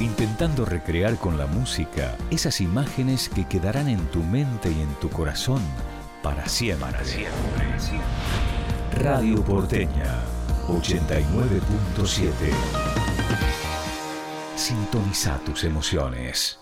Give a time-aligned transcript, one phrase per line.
[0.00, 5.08] intentando recrear con la música esas imágenes que quedarán en tu mente y en tu
[5.10, 5.62] corazón
[6.22, 6.88] para siempre.
[6.88, 7.28] Para.
[8.92, 10.22] Radio Porteña
[10.68, 12.32] 89.7.
[14.56, 16.57] Sintoniza tus emociones.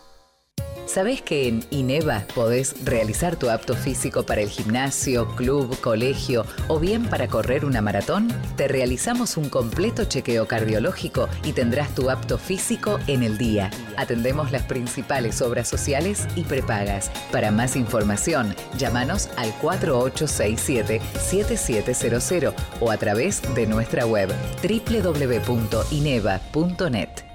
[0.97, 6.81] ¿Sabés que en INEVA podés realizar tu apto físico para el gimnasio, club, colegio o
[6.81, 8.29] bien para correr una maratón?
[8.57, 13.71] Te realizamos un completo chequeo cardiológico y tendrás tu apto físico en el día.
[13.99, 17.11] Atendemos las principales obras sociales y prepagas.
[17.31, 24.31] Para más información, llámanos al 4867-7700 o a través de nuestra web
[24.63, 27.26] www.ineva.net.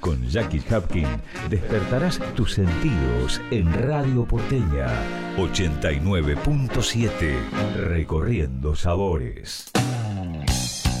[0.00, 1.06] con Jackie Hapkin
[1.48, 4.88] despertarás tus sentidos en Radio Porteña
[5.36, 9.70] 89.7 Recorriendo Sabores.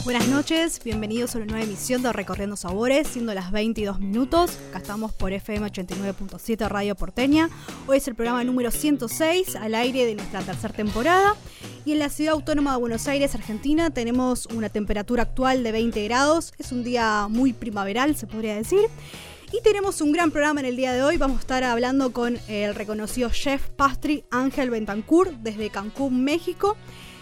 [0.08, 4.58] Buenas noches, bienvenidos a una nueva emisión de Recorriendo Sabores, siendo las 22 minutos.
[4.70, 7.50] Acá estamos por FM 89.7 Radio Porteña.
[7.86, 11.36] Hoy es el programa número 106 al aire de nuestra tercera temporada.
[11.84, 16.02] Y en la ciudad autónoma de Buenos Aires, Argentina, tenemos una temperatura actual de 20
[16.04, 16.54] grados.
[16.56, 18.80] Es un día muy primaveral, se podría decir.
[19.52, 21.18] Y tenemos un gran programa en el día de hoy.
[21.18, 26.78] Vamos a estar hablando con el reconocido chef pastry Ángel Bentancur desde Cancún, México.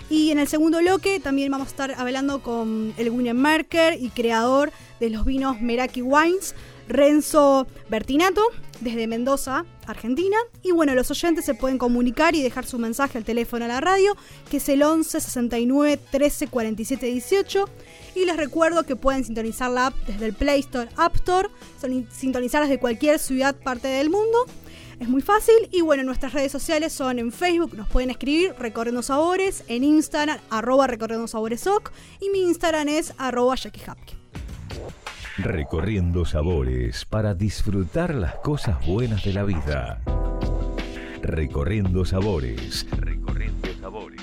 [0.08, 4.72] Y en el segundo bloque también vamos a estar hablando con el Merker y creador
[5.00, 6.54] de los vinos Meraki Wines,
[6.88, 8.42] Renzo Bertinato,
[8.80, 10.36] desde Mendoza, Argentina.
[10.62, 13.80] Y bueno, los oyentes se pueden comunicar y dejar su mensaje al teléfono a la
[13.80, 14.16] radio,
[14.50, 17.68] que es el 11 69 13 47 18.
[18.14, 21.48] Y les recuerdo que pueden sintonizar la app desde el Play Store, App Store,
[22.12, 24.46] sintonizar desde cualquier ciudad, parte del mundo.
[24.98, 29.02] Es muy fácil y bueno, nuestras redes sociales son en Facebook, nos pueden escribir Recorriendo
[29.02, 31.68] Sabores, en Instagram, arroba Recorriendo Sabores
[32.18, 33.82] y mi Instagram es arroba Jackie
[35.36, 40.00] Recorriendo Sabores para disfrutar las cosas buenas de la vida.
[41.20, 42.86] Recorriendo Sabores.
[42.90, 44.22] Recorriendo Sabores.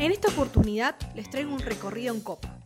[0.00, 2.58] En esta oportunidad les traigo un recorrido en copa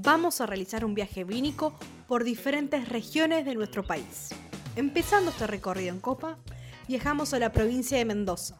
[0.00, 1.74] vamos a realizar un viaje vínico
[2.06, 4.28] por diferentes regiones de nuestro país.
[4.76, 6.38] Empezando este recorrido en copa,
[6.86, 8.58] viajamos a la provincia de Mendoza.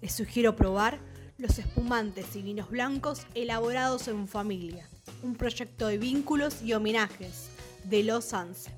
[0.00, 0.98] Les sugiero probar
[1.36, 4.88] los espumantes y vinos blancos elaborados en familia,
[5.22, 7.50] un proyecto de vínculos y homenajes
[7.84, 8.70] de Los Anse.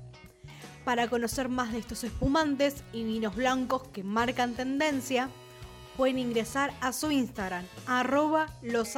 [0.83, 5.29] Para conocer más de estos espumantes y vinos blancos que marcan tendencia,
[5.95, 8.97] pueden ingresar a su Instagram, arroba Los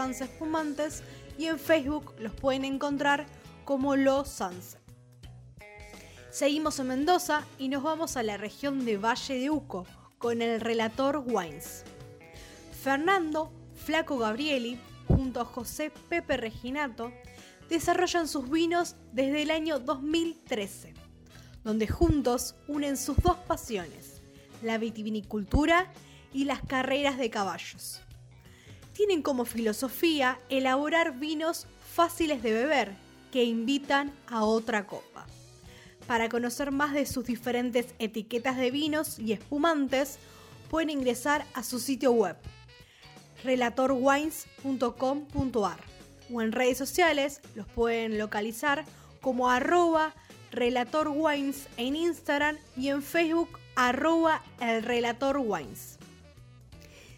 [1.37, 3.25] y en Facebook los pueden encontrar
[3.63, 4.81] como Los Sunset.
[6.29, 9.85] Seguimos en Mendoza y nos vamos a la región de Valle de Uco
[10.17, 11.83] con el relator Wines.
[12.83, 17.11] Fernando Flaco Gabrieli junto a José Pepe Reginato
[17.69, 20.93] desarrollan sus vinos desde el año 2013,
[21.63, 24.21] donde juntos unen sus dos pasiones,
[24.61, 25.91] la vitivinicultura
[26.33, 28.01] y las carreras de caballos
[28.97, 32.95] tienen como filosofía elaborar vinos fáciles de beber
[33.31, 35.27] que invitan a otra copa.
[36.07, 40.17] Para conocer más de sus diferentes etiquetas de vinos y espumantes,
[40.71, 42.37] pueden ingresar a su sitio web
[43.43, 45.77] relatorwines.com.ar
[46.33, 48.83] o en redes sociales los pueden localizar
[49.21, 50.15] como arroba
[50.51, 54.81] relatorwines en Instagram y en Facebook arroba el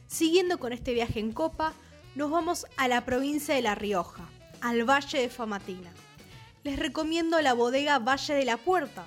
[0.10, 1.74] Siguiendo con este viaje en copa,
[2.16, 4.28] nos vamos a la provincia de La Rioja,
[4.60, 5.92] al Valle de Famatina.
[6.64, 9.06] Les recomiendo la bodega Valle de la Puerta,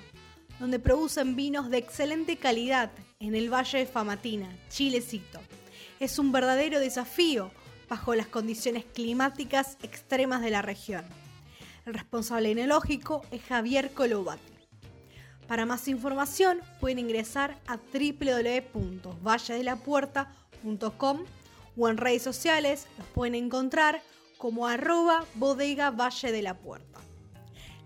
[0.61, 2.89] donde producen vinos de excelente calidad
[3.19, 5.41] en el Valle de Famatina, Chilecito.
[5.99, 7.51] Es un verdadero desafío
[7.89, 11.03] bajo las condiciones climáticas extremas de la región.
[11.85, 14.53] El responsable enológico es Javier Colobati.
[15.49, 20.42] Para más información pueden ingresar a www.valledelapuerta.com
[21.75, 24.01] o en redes sociales los pueden encontrar
[24.37, 26.99] como arroba bodega Valle de la Puerta.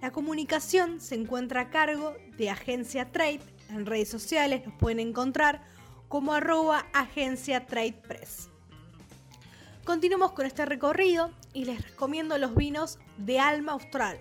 [0.01, 3.41] La comunicación se encuentra a cargo de Agencia Trade.
[3.69, 5.63] En redes sociales los pueden encontrar
[6.07, 8.49] como arroba agencia Trade Press.
[9.83, 14.19] Continuamos con este recorrido y les recomiendo los vinos de Alma Austral,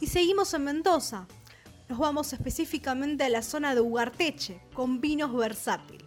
[0.00, 1.28] Y seguimos en Mendoza.
[1.88, 6.04] Nos vamos específicamente a la zona de Ugarteche con vinos versátil.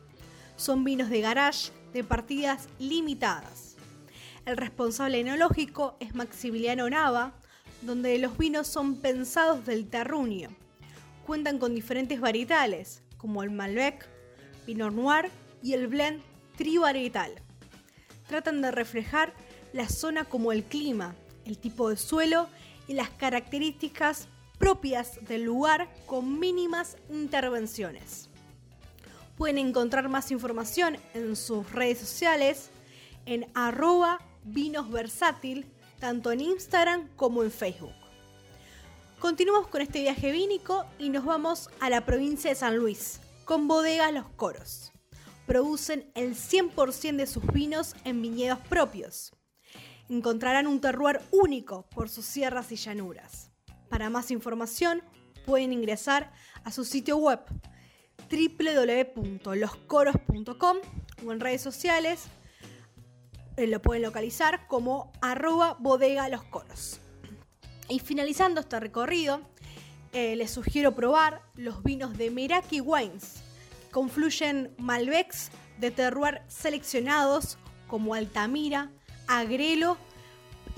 [0.56, 3.78] Son vinos de garage de partidas limitadas.
[4.46, 7.34] El responsable enológico es Maximiliano Nava,
[7.82, 10.50] donde los vinos son pensados del terruño.
[11.26, 14.08] Cuentan con diferentes varietales, como el Malbec,
[14.68, 15.32] Pinot Noir
[15.64, 16.22] y el blend
[16.58, 17.32] trivarietal.
[18.28, 19.34] Tratan de reflejar
[19.74, 22.50] la zona como el clima, el tipo de suelo
[22.88, 24.28] y las características
[24.62, 28.30] propias del lugar con mínimas intervenciones.
[29.36, 32.70] Pueden encontrar más información en sus redes sociales
[33.26, 35.66] en arroba vinosversátil,
[36.00, 37.96] tanto en Instagram como en Facebook.
[39.20, 43.68] Continuamos con este viaje vínico y nos vamos a la provincia de San Luis, con
[43.68, 44.92] bodegas Los Coros.
[45.48, 49.34] Producen el 100% de sus vinos en viñedos propios.
[50.08, 53.51] Encontrarán un terroir único por sus sierras y llanuras.
[53.92, 55.04] Para más información
[55.46, 56.32] pueden ingresar
[56.64, 57.42] a su sitio web
[58.32, 60.78] www.loscoros.com
[61.26, 62.24] o en redes sociales
[63.58, 67.02] eh, lo pueden localizar como arroba bodega los coros.
[67.90, 69.42] Y finalizando este recorrido,
[70.14, 73.44] eh, les sugiero probar los vinos de Meraki Wines.
[73.92, 77.58] confluyen Malbecs de terroir seleccionados
[77.88, 78.90] como Altamira,
[79.28, 79.98] Agrelo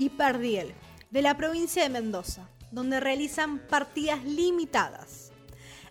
[0.00, 0.74] y Perdiel,
[1.12, 5.32] de la provincia de Mendoza, donde realizan partidas limitadas.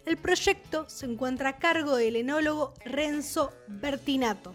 [0.06, 4.53] El proyecto se encuentra a cargo del enólogo Renzo Bertinato,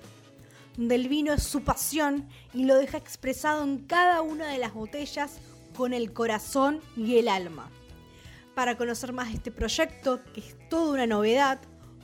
[0.77, 4.75] donde el vino es su pasión y lo deja expresado en cada una de las
[4.75, 5.39] botellas
[5.75, 7.71] con el corazón y el alma.
[8.55, 11.61] Para conocer más de este proyecto, que es toda una novedad,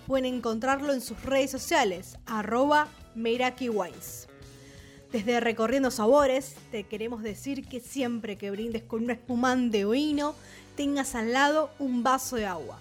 [0.07, 4.29] pueden encontrarlo en sus redes sociales, arroba Meraki Wines.
[5.15, 10.35] Desde Recorriendo Sabores, te queremos decir que siempre que brindes con un espumante o vino,
[10.75, 12.81] tengas al lado un vaso de agua.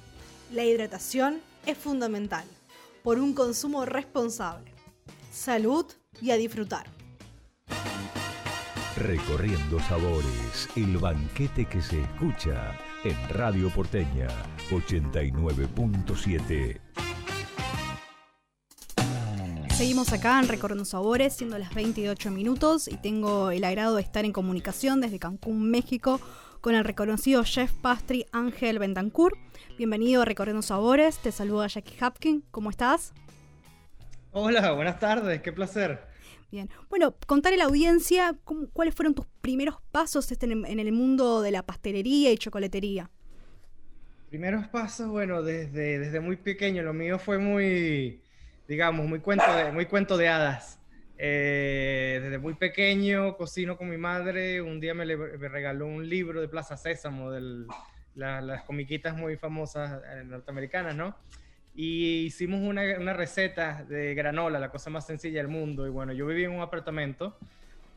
[0.51, 2.43] La hidratación es fundamental,
[3.03, 4.71] por un consumo responsable.
[5.31, 5.85] Salud
[6.23, 6.87] y a disfrutar.
[8.97, 14.27] Recorriendo Sabores, el banquete que se escucha en Radio Porteña
[14.71, 16.79] 89.7.
[19.75, 24.23] Seguimos acá en Recorriendo Sabores, siendo las 28 minutos, y tengo el agrado de estar
[24.23, 26.21] en comunicación desde Cancún, México,
[26.61, 29.35] con el reconocido chef pastry Ángel Bentancur.
[29.77, 33.13] Bienvenido a Recorriendo Sabores, te saluda Jackie Hapkin, ¿cómo estás?
[34.31, 35.99] Hola, buenas tardes, qué placer.
[36.51, 36.69] Bien.
[36.89, 38.37] Bueno, contarle a la audiencia
[38.73, 43.09] cuáles fueron tus primeros pasos este, en el mundo de la pastelería y chocolatería.
[44.29, 46.83] Primeros pasos, bueno, desde, desde muy pequeño.
[46.83, 48.22] Lo mío fue muy,
[48.67, 50.79] digamos, muy cuento de, muy cuento de hadas.
[51.17, 54.61] Eh, desde muy pequeño cocino con mi madre.
[54.61, 57.65] Un día me, regaló un libro de Plaza Sésamo, de
[58.15, 61.15] las comiquitas muy famosas eh, norteamericanas, ¿no?
[61.75, 65.87] y hicimos una, una, receta de granola, la cosa más sencilla del mundo.
[65.87, 67.35] Y bueno, yo viví en un apartamento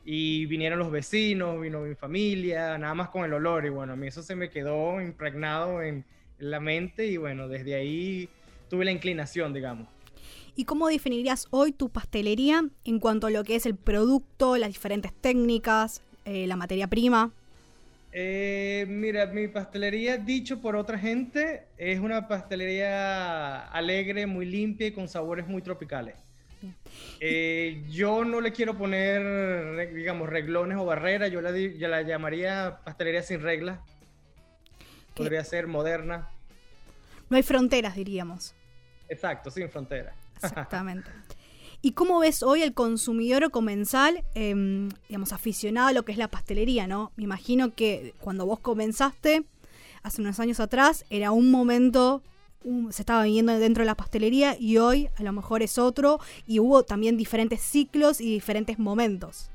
[0.09, 3.65] y vinieron los vecinos, vino mi familia, nada más con el olor.
[3.65, 6.05] Y bueno, a mí eso se me quedó impregnado en,
[6.39, 8.29] la mente y bueno, desde ahí
[8.69, 9.87] tuve la inclinación, digamos.
[10.59, 14.69] ¿Y cómo definirías hoy tu pastelería en cuanto a lo que es el producto, las
[14.69, 17.31] diferentes técnicas, eh, la materia prima?
[18.11, 24.93] Eh, mira, mi pastelería, dicho por otra gente, es una pastelería alegre, muy limpia y
[24.93, 26.15] con sabores muy tropicales.
[27.19, 33.21] Eh, yo no le quiero poner, digamos, reglones o barreras, yo la, la llamaría pastelería
[33.21, 33.79] sin reglas.
[35.13, 36.31] Podría ser moderna.
[37.29, 38.55] No hay fronteras, diríamos.
[39.07, 40.15] Exacto, sin fronteras.
[40.41, 41.09] Exactamente.
[41.81, 46.27] ¿Y cómo ves hoy el consumidor comensal, em, digamos, aficionado a lo que es la
[46.27, 47.11] pastelería, ¿no?
[47.15, 49.45] Me imagino que cuando vos comenzaste,
[50.01, 52.23] hace unos años atrás, era un momento,
[52.89, 56.59] se estaba viviendo dentro de la pastelería y hoy a lo mejor es otro y
[56.59, 59.51] hubo también diferentes ciclos y diferentes momentos.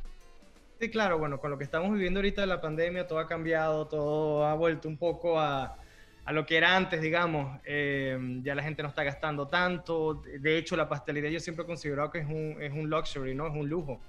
[0.80, 3.86] Sí, claro, bueno, con lo que estamos viviendo ahorita de la pandemia, todo ha cambiado,
[3.86, 5.76] todo ha vuelto un poco a,
[6.24, 7.60] a lo que era antes, digamos.
[7.64, 10.14] Eh, ya la gente no está gastando tanto.
[10.14, 13.46] De hecho, la pastelería yo siempre he considerado que es un, es un luxury, ¿no?
[13.46, 14.00] Es un lujo.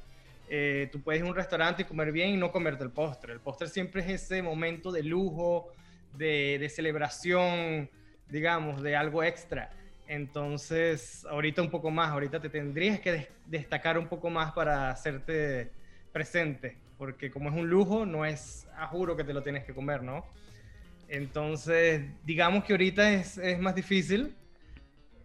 [0.49, 3.33] Eh, tú puedes ir a un restaurante y comer bien y no comerte el postre.
[3.33, 5.71] El postre siempre es ese momento de lujo,
[6.13, 7.89] de, de celebración,
[8.29, 9.71] digamos, de algo extra.
[10.07, 15.71] Entonces, ahorita un poco más, ahorita te tendrías que destacar un poco más para hacerte
[16.11, 19.73] presente, porque como es un lujo, no es a juro que te lo tienes que
[19.73, 20.25] comer, ¿no?
[21.07, 24.35] Entonces, digamos que ahorita es, es más difícil.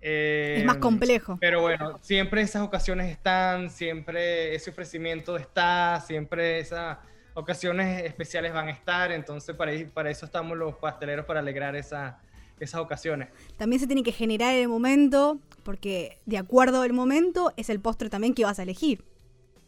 [0.00, 1.38] es más eh, complejo.
[1.40, 6.98] Pero bueno, siempre esas ocasiones están, siempre ese ofrecimiento está, siempre esas
[7.34, 12.20] ocasiones especiales van a estar, entonces para, para eso estamos los pasteleros, para alegrar esa,
[12.60, 13.28] esas ocasiones.
[13.56, 18.08] También se tiene que generar el momento, porque de acuerdo al momento es el postre
[18.08, 19.04] también que vas a elegir.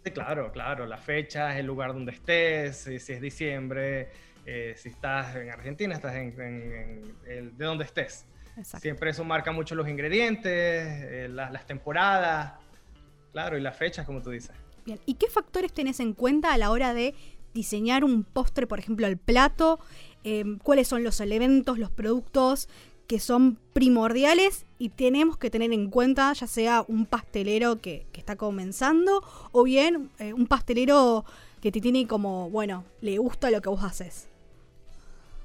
[0.05, 4.09] Sí, claro, claro, la fecha, el lugar donde estés, si, es diciembre,
[4.47, 8.27] eh, si estás en Argentina, estás en, el, de donde estés.
[8.81, 12.55] Siempre eso marca mucho los ingredientes, eh, las temporadas,
[13.33, 14.53] claro, y las fechas, como tú dices.
[14.85, 17.15] Bien, ¿y qué factores tenés en cuenta a la hora de
[17.55, 19.79] diseñar un postre, por ejemplo, el plato?
[20.25, 22.69] Em, ¿Cuáles son los elementos, los productos
[23.07, 28.37] que son primordiales y tenemos que tener en cuenta, ya sea un pastelero que, está
[28.37, 31.25] comenzando o bien eh, un pastelero
[31.63, 34.30] que te tiene como, bueno, le gusta lo que vos haces?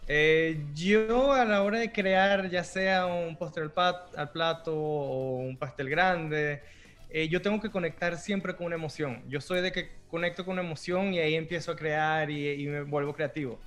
[0.07, 5.57] Eh, yo a la hora de crear ya sea un postre al, plato o un
[5.57, 6.61] pastel grande,
[7.09, 9.23] eh, yo tengo que conectar siempre con una emoción.
[9.27, 12.81] Yo soy de que conecto con una emoción y ahí empiezo a crear y me
[12.83, 13.59] vuelvo creativo.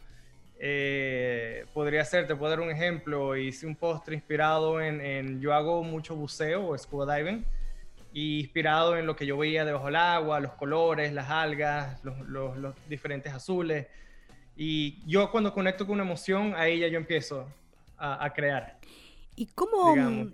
[0.61, 5.85] Eh, podría ser, te puedo dar un ejemplo, hice un postre inspirado en, yo hago
[5.85, 7.45] mucho buceo o scuba diving,
[8.13, 12.75] y inspirado en lo que yo veía debajo del agua, los colores, las algas, los,
[12.89, 13.87] diferentes azules.
[14.59, 17.47] Y yo cuando conecto con una emoción, ahí ya yo empiezo
[17.97, 18.79] a, crear.
[19.37, 20.31] ¿Y cómo...?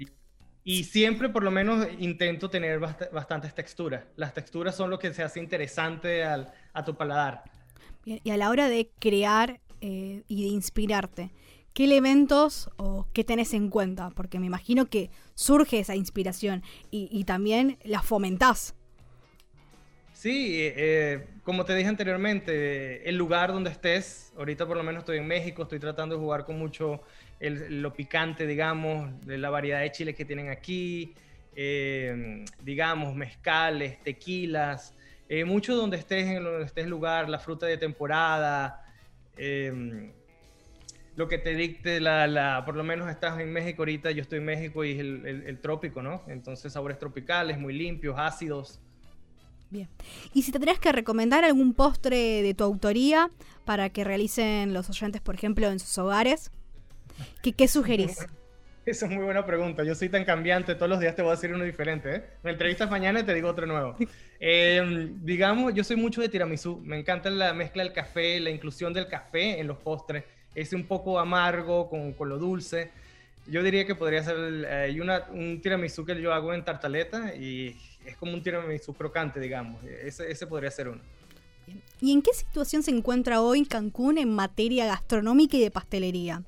[0.65, 4.03] y, siempre por lo menos intento tener bastantes texturas.
[4.17, 7.45] Las texturas son lo que se hace interesante a tu paladar.
[8.05, 11.31] y a la hora de crear eh, y de inspirarte.
[11.75, 14.09] ¿Qué elementos o qué tenés en cuenta?
[14.17, 18.75] Porque me imagino que surge esa inspiración y, también la fomentás.
[20.15, 25.19] Sí, eh, como te dije anteriormente, el lugar donde estés, ahorita por lo menos estoy
[25.19, 27.03] en México, estoy tratando de jugar con mucho
[27.41, 31.13] lo picante, digamos, de la variedad de chiles que tienen aquí,
[31.55, 34.95] eh, digamos, mezcales, tequilas,
[35.45, 38.85] mucho donde estés, en donde estés lugar, la fruta de temporada,
[39.37, 40.13] Em,
[41.17, 44.45] lo que te dicte la, por lo menos estás en México ahorita, yo estoy en
[44.47, 46.23] México y es el, trópico, ¿no?
[46.27, 48.81] Entonces sabores tropicales, muy limpios, ácidos.
[49.75, 49.89] Bien.
[50.33, 53.29] Y si tendrías que recomendar algún postre de tu autoría
[53.65, 56.53] para que realicen los oyentes, por ejemplo, en sus hogares,
[57.43, 58.25] ¿qué, qué sugerís?
[58.87, 59.83] Esa es muy buena pregunta.
[59.83, 62.15] Yo soy tan cambiante, todos los días te voy a decir uno diferente.
[62.15, 62.25] ¿eh?
[62.45, 63.97] Me entrevistas mañana y te digo otro nuevo.
[64.47, 66.81] Em, digamos, yo soy mucho de tiramisú.
[66.85, 70.23] Me encanta la mezcla del café, la inclusión del café en los postres.
[70.55, 72.91] Es un poco amargo con, con lo dulce.
[73.47, 77.77] Yo diría que podría ser hay una, un tiramisú que yo hago en tartaleta y
[78.05, 79.83] es como un tiramisú crocante, digamos.
[79.85, 81.01] Ese, ese podría ser uno.
[82.01, 86.43] ¿Y en qué situación se encuentra hoy Cancún en materia gastronómica y de pastelería?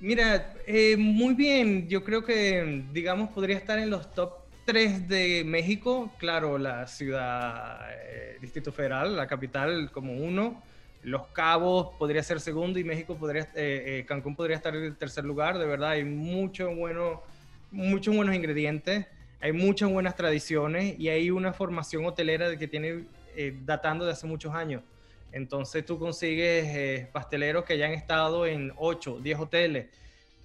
[0.00, 1.88] Mira, eh, muy bien.
[1.88, 4.32] Yo creo que, digamos, podría estar en los top
[4.64, 6.10] 3 de México.
[6.18, 10.62] Claro, la ciudad, eh, Distrito Federal, la capital como uno.
[11.02, 15.58] Los Cabos podría ser segundo y México podría, eh, Cancún podría estar en tercer lugar.
[15.58, 17.22] De verdad, hay mucho bueno,
[17.70, 19.06] muchos buenos ingredientes,
[19.40, 23.06] hay muchas buenas tradiciones y hay una formación hotelera que tiene
[23.64, 24.82] datando de hace muchos años.
[25.32, 29.86] Entonces tú consigues eh, pasteleros que ya han estado en 8, 10 hoteles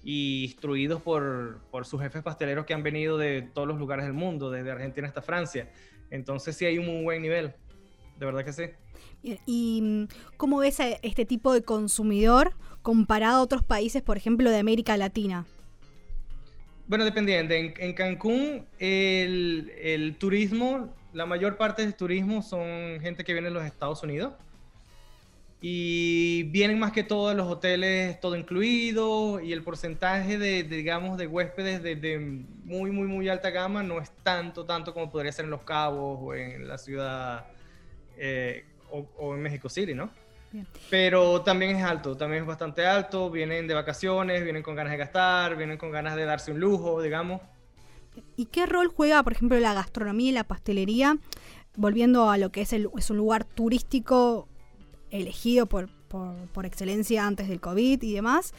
[0.02, 4.50] y instruidos por, sus jefes pasteleros que han venido de todos los lugares del mundo,
[4.50, 5.68] desde Argentina hasta Francia.
[6.10, 7.54] Entonces sí hay un muy buen nivel,
[8.16, 8.64] de verdad que sí.
[9.44, 14.58] ¿Y mm, cómo ves este tipo de consumidor comparado a otros países, por ejemplo, de
[14.58, 15.46] América Latina?
[16.86, 17.54] Bueno, dependiendo.
[17.54, 23.54] En, Cancún, el, el, turismo, la mayor parte del turismo son gente que viene de
[23.54, 24.34] los Estados Unidos
[25.60, 31.26] y vienen más que todo los hoteles todo incluido y el porcentaje de, digamos de
[31.26, 32.18] huéspedes de,
[32.62, 36.18] muy muy muy alta gama no es tanto tanto como podría ser en Los Cabos
[36.20, 37.46] o en la ciudad
[38.18, 40.10] eh, o, en México City, ¿no?
[40.90, 44.98] Pero también es alto, también es bastante alto, vienen de vacaciones, vienen con ganas de
[44.98, 47.40] gastar, vienen con ganas de darse un lujo, digamos.
[48.36, 51.18] ¿Y qué rol juega, por ejemplo, la gastronomía y la pastelería
[51.76, 54.48] volviendo a lo que es, el, es un lugar turístico
[55.10, 58.54] elegido por, por, excelencia antes del COVID y demás,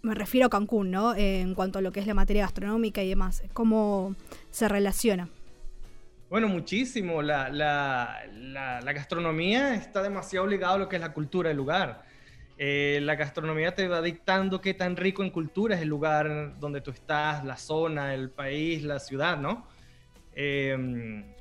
[0.00, 1.14] me refiero a Cancún, ¿no?
[1.14, 4.16] en cuanto a lo que es la materia gastronómica y demás, ¿cómo
[4.50, 5.28] se relaciona?
[6.32, 7.20] Bueno, muchísimo.
[7.20, 12.04] La, la, la, gastronomía está demasiado ligada a lo que es la cultura del lugar.
[12.56, 16.80] Eh, la gastronomía te va dictando qué tan rico en cultura es el lugar donde
[16.80, 19.68] tú estás, la zona, el país, la ciudad, ¿no?
[20.34, 21.34] Em,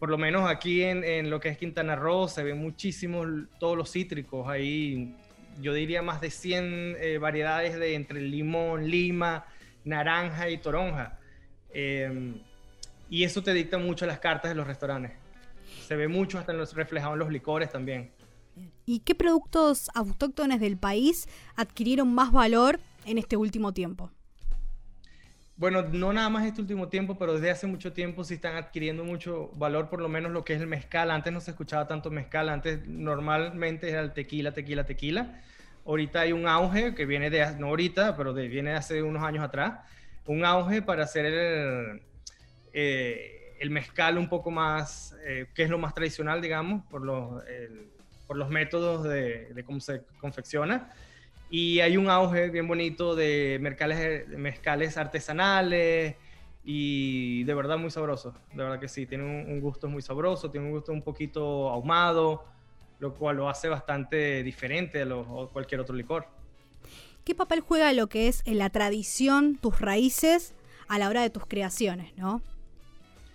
[0.00, 3.28] por lo menos aquí en, en, lo que es Quintana Roo se ven muchísimos
[3.60, 4.48] todos los cítricos.
[4.48, 5.14] Ahí
[5.60, 9.46] yo diría más de 100 eh, variedades de entre limón, lima,
[9.84, 11.20] naranja y toronja.
[13.14, 15.12] Y eso te dicta mucho las cartas de los restaurantes.
[15.86, 18.10] Se ve mucho hasta en los, reflejado en los licores también.
[18.86, 24.10] ¿Y qué productos autóctones del país adquirieron más valor en este último tiempo?
[25.56, 29.04] Bueno, no nada más este último tiempo, pero desde hace mucho tiempo sí están adquiriendo
[29.04, 31.12] mucho valor, por lo menos lo que es el mezcal.
[31.12, 35.40] Antes no se escuchaba tanto mezcal, antes normalmente era el tequila, tequila, tequila.
[35.86, 39.22] Ahorita hay un auge que viene de, no ahorita, pero de, viene de hace unos
[39.22, 39.88] años atrás,
[40.26, 42.02] un auge para hacer el,
[42.74, 47.42] eh, el mezcal un poco más, eh, que es lo más tradicional, digamos, por los,
[48.26, 50.92] por los métodos de, cómo se confecciona.
[51.48, 56.16] Y hay un auge bien bonito de mezcales, mezcales artesanales
[56.64, 58.34] y de verdad muy sabroso.
[58.52, 62.44] De verdad que sí, tiene un, gusto muy sabroso, tiene un gusto un poquito ahumado,
[62.98, 66.26] lo cual lo hace bastante diferente a, a cualquier otro licor.
[67.22, 70.54] ¿Qué papel juega lo que es en la tradición, tus raíces,
[70.88, 72.42] a la hora de tus creaciones, no?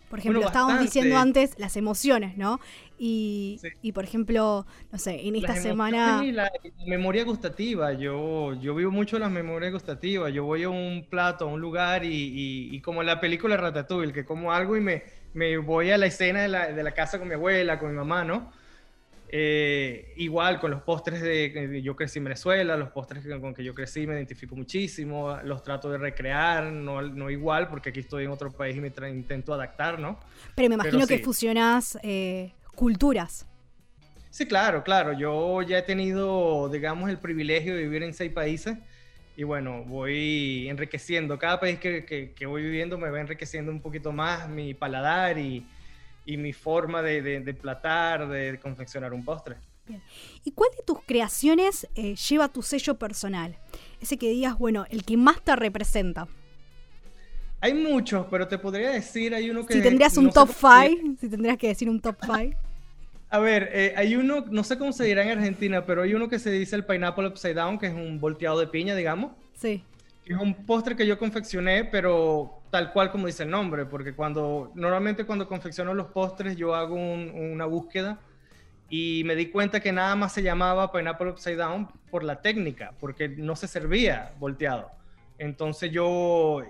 [0.10, 2.60] Por ejemplo, estábamos diciendo antes las emociones, ¿no?
[2.98, 6.22] Y, y, por ejemplo, no sé, en esta semana...
[6.32, 6.52] la,
[6.86, 11.48] memoria gustativa, yo, yo vivo mucho las memorias gustativas, yo voy a un plato, a
[11.48, 15.92] un lugar y, y, como la película Ratatouille, que como algo y me, me voy
[15.92, 18.52] a la escena de la, de la casa con mi abuela, con mi mamá, ¿no?
[19.32, 23.76] Eh, igual con los postres de, yo crecí en Venezuela, los postres con que yo
[23.76, 28.32] crecí me identifico muchísimo, los trato de recrear, no, no igual porque aquí estoy en
[28.32, 30.20] otro país y me intento adaptar, ¿no?
[30.56, 33.46] Pero me imagino que fusionas eh, culturas.
[34.32, 35.14] Sí, claro, claro.
[35.14, 38.80] Yo ya he tenido, digamos, el privilegio de vivir en seis países
[39.38, 41.38] y bueno, voy enriqueciendo.
[41.38, 45.38] Cada país que, que, que voy viviendo me va enriqueciendo un poquito más mi paladar
[45.38, 45.68] y,
[46.30, 49.56] y mi forma de, de, platar, de confeccionar un postre.
[50.44, 53.58] ¿Y cuál de tus creaciones eh, lleva tu sello personal?
[54.00, 56.28] Ese que digas, bueno, el que más te representa.
[57.62, 59.74] Hay muchos, pero te podría decir, hay uno que...
[59.74, 62.56] Si tendrías un top 5, si tendrías que decir un top 5.
[63.32, 66.30] A ver, eh, hay uno, no sé cómo se dirá en Argentina, pero hay uno
[66.30, 69.32] que se dice el pineapple upside down, que es un volteado de piña, digamos.
[69.56, 69.84] Sí.
[70.28, 74.72] Es un postre que yo confeccioné, pero tal cual como dice el nombre, porque cuando
[74.76, 78.20] normalmente cuando confecciono los postres yo hago una búsqueda
[78.90, 82.94] y me di cuenta que nada más se llamaba pineapple upside down por la técnica,
[83.00, 84.92] porque no se servía volteado.
[85.38, 86.64] Entonces yo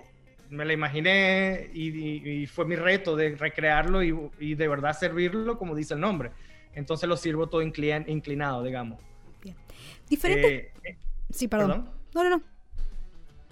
[0.50, 5.94] me la imaginé y, fue mi reto de recrearlo y, de verdad servirlo como dice
[5.94, 6.30] el nombre.
[6.74, 9.02] Entonces lo sirvo todo inclinado, digamos.
[9.42, 9.56] Bien.
[10.08, 10.72] Diferente.
[10.84, 10.96] Eh,
[11.30, 11.90] sí, perdón.
[12.14, 12.42] No, no, no.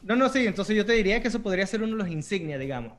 [0.02, 2.60] No, no, sí, entonces yo te diría que eso podría ser uno de los insignias,
[2.60, 2.92] digamos.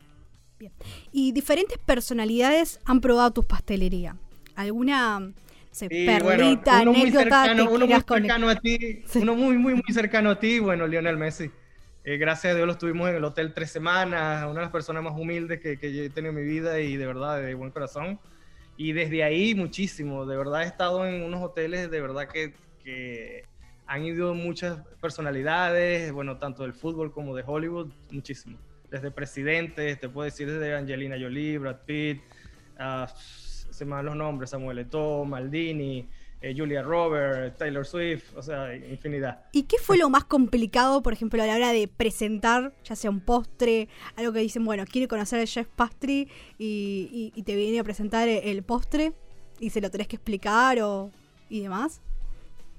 [0.59, 0.71] Bien.
[1.11, 4.17] Y diferentes personalidades han probado tu pastelería.
[4.55, 5.33] ¿Alguna
[5.71, 10.31] se perlita, uno muy cercano, uno muy cercano a ti, uno muy, muy, muy cercano
[10.31, 11.49] a ti, bueno, Lionel Messi.
[12.03, 15.03] Eh, gracias a Dios lo estuvimos en el hotel tres semanas, una de las personas
[15.03, 17.71] más humildes que, que yo he tenido en mi vida y de verdad, de buen
[17.71, 18.19] corazón.
[18.77, 23.43] Y desde ahí muchísimo, de verdad he estado en unos hoteles de verdad que, que
[23.89, 28.55] han ido muchas personalidades, bueno, tanto del fútbol como de Hollywood, muchísimo.
[28.91, 32.21] Desde presidentes, te puedo decir desde Angelina Jolie, Brad Pitt,
[32.79, 36.07] uh, se me dan los nombres, Samuel Eto'o, Maldini,
[36.39, 39.45] eh, Julia Roberts, Taylor Swift, o sea, infinidad.
[39.53, 43.09] ¿Y qué fue lo más complicado, por ejemplo, a la hora de presentar, ya sea
[43.09, 47.79] un postre, algo que dicen, bueno, quiere conocer el chef pastry y, y te viene
[47.79, 49.13] a presentar el postre
[49.59, 51.09] y se lo tenés que explicar o
[51.49, 52.03] y demás?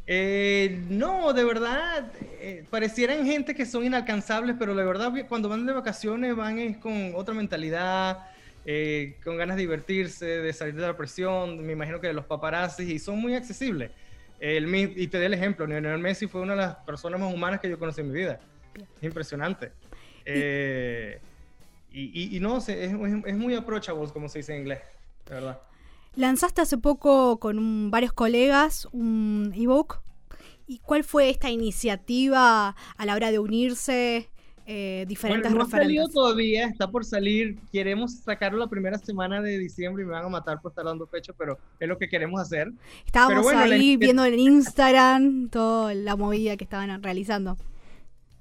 [0.06, 2.10] Eh, no, de verdad,
[2.40, 6.78] eh, parecieran gente que son inalcanzables, pero de verdad cuando van de vacaciones van es
[6.78, 8.26] con otra mentalidad,
[8.64, 12.24] eh, con ganas de divertirse, de salir de la presión, me imagino que de los
[12.24, 13.90] paparazzis, y son muy accesibles.
[14.40, 17.60] El, y te doy el ejemplo, Lionel Messi fue una de las personas más humanas
[17.60, 18.40] que yo conocí en mi vida.
[18.74, 19.70] Es impresionante.
[21.92, 24.80] y, no, es, es, muy approachable, como se dice en inglés,
[25.28, 25.60] de verdad.
[26.16, 30.00] Lanzaste hace poco con varios colegas un ebook.
[30.66, 34.30] ¿Y cuál fue esta iniciativa a la hora de unirse
[34.66, 36.14] eh, diferentes bueno, no ha salido referentes.
[36.14, 37.58] todavía, está por salir.
[37.72, 41.06] Queremos sacarlo la primera semana de diciembre y me van a matar por estar dando
[41.06, 42.70] pecho, pero es lo que queremos hacer.
[43.04, 47.56] Estábamos bueno, la ahí inter- viendo en Instagram toda la movida que estaban realizando.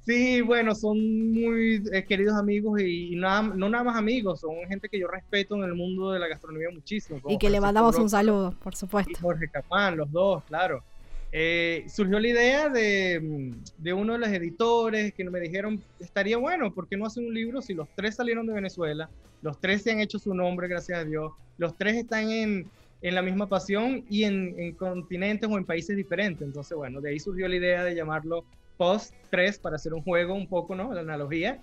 [0.10, 4.56] Sí, bueno, son muy eh, queridos amigos y, y nada, no nada más amigos, son
[4.68, 7.22] gente que yo respeto en el mundo de la gastronomía muchísimo.
[7.28, 9.20] Y que le mandamos un saludo, por Y supuesto.
[9.22, 10.84] Jorge Capán, los dos, claro.
[11.32, 16.38] Eh, surgió la idea de, mm, de uno de los editores que me dijeron, estaría
[16.38, 19.08] bueno, ¿por qué no hacen un libro si los tres salieron de Venezuela,
[19.44, 22.66] los tres se han hecho su nombre, gracias a Dios, los tres están en,
[23.04, 26.42] en la misma pasión y en, en continentes o en países diferentes?
[26.42, 28.44] Entonces, bueno, de ahí surgió la idea de llamarlo
[28.80, 30.94] Post 3 para hacer un juego un poco, ¿no?
[30.94, 31.60] La analogía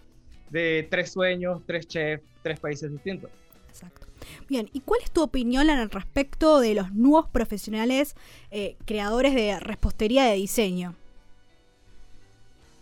[0.50, 3.30] de tres sueños, tres chefs, tres países distintos.
[3.70, 4.06] Exacto.
[4.50, 8.14] Bien, ¿y cuál es tu opinión al respecto de los nuevos profesionales
[8.50, 10.94] eh, creadores de repostería de diseño?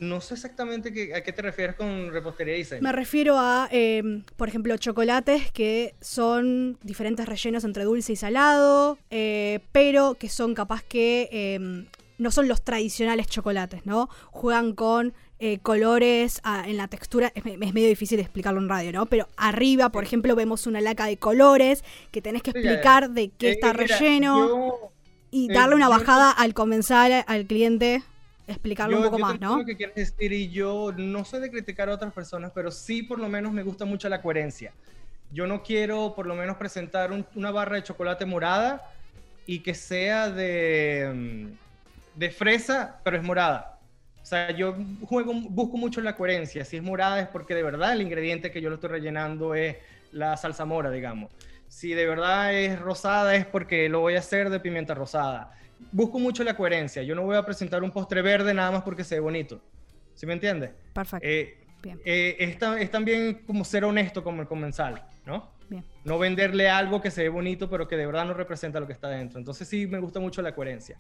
[0.01, 2.83] No sé exactamente qué- a qué te refieres con repostería y diseño.
[2.83, 4.03] Me refiero a, eh,
[4.37, 10.55] por ejemplo, chocolates que son diferentes rellenos entre dulce y salado, eh, pero que son
[10.55, 11.85] capaz que eh,
[12.19, 14.09] no son los tradicionales chocolates, ¿no?
[14.31, 18.69] Juegan con eh, colores ah, en la textura, es, me- es medio difícil explicarlo en
[18.69, 19.07] radio, ¿no?
[19.07, 23.49] Pero arriba, por ejemplo, vemos una laca de colores que tenés que explicar de qué
[23.49, 24.93] Eh, está relleno yo-
[25.31, 28.03] y eh, darle una bajada al comensal, al cliente,
[28.47, 29.59] explicarle yo- un poco yo más, ¿no?
[29.59, 33.03] lo que quieres decir y yo no soy de criticar a otras personas, pero sí
[33.03, 34.73] por lo menos me gusta mucho la coherencia.
[35.33, 38.89] Yo no quiero por lo menos presentar un- una barra de chocolate morada
[39.47, 41.64] y que sea de, mm,
[42.15, 43.79] de fresa, pero es morada.
[44.23, 44.75] O sea, yo
[45.05, 46.65] juego, busco mucho la coherencia.
[46.65, 49.77] Si es morada es porque de verdad el ingrediente que yo lo estoy rellenando es
[50.13, 51.31] la salsa mora, digamos.
[51.69, 55.53] Si de verdad es rosada es porque lo voy a hacer de pimienta rosada.
[55.93, 57.03] Busco mucho la coherencia.
[57.03, 59.61] Yo no voy a presentar un postre verde nada más porque se ve bonito.
[60.15, 60.71] ¿Sí me entiendes?
[60.93, 61.27] Perfecto.
[61.29, 62.01] Eh, Bien.
[62.05, 65.54] eh, es, es también como ser honesto como el comensal, ¿no?
[65.69, 65.85] Bien.
[66.05, 68.93] No venderle algo que se ve bonito pero que de verdad no representa lo que
[68.93, 69.39] está dentro.
[69.39, 70.99] Entonces sí me gusta mucho la coherencia.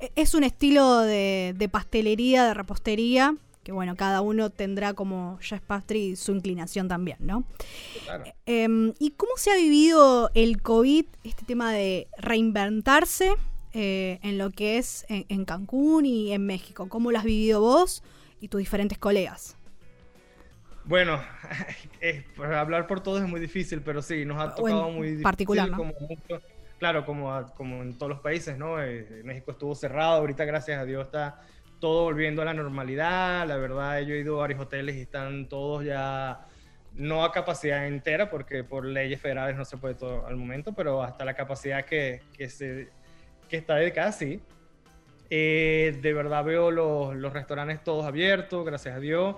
[0.00, 5.40] E- Es un estilo de, de pastelería, de repostería, que bueno, cada uno tendrá como
[5.40, 7.44] Jazz Pastry su inclinación también, ¿no?
[8.04, 8.24] Claro.
[8.46, 13.32] Em, ¿Y cómo se ha vivido el COVID, este tema de reinventarse
[13.72, 16.88] eh, en lo que es en, en Cancún y en México?
[16.88, 18.04] ¿Cómo lo has vivido vos
[18.40, 19.55] y tus diferentes colegas?
[20.86, 21.20] Bueno,
[22.00, 25.08] eh, para hablar por todos es muy difícil, pero sí, nos ha en tocado muy
[25.08, 25.22] difícil.
[25.24, 25.76] particular, ¿no?
[25.76, 26.42] como mucho-
[26.78, 28.80] claro, como, a- como en todos los países, ¿no?
[28.82, 31.40] Eh, México estuvo cerrado, ahorita gracias a Dios está
[31.80, 33.46] todo volviendo a la normalidad.
[33.48, 36.40] La verdad, yo he ido a varios hoteles y están todos ya,
[36.94, 41.02] no a capacidad entera, porque por leyes federales no se puede todo al momento, pero
[41.02, 42.88] hasta la capacidad que, que, se,
[43.48, 44.40] que está dedicada, sí.
[45.28, 49.36] Eh, de verdad veo los, los restaurantes todos abiertos, gracias a Dios.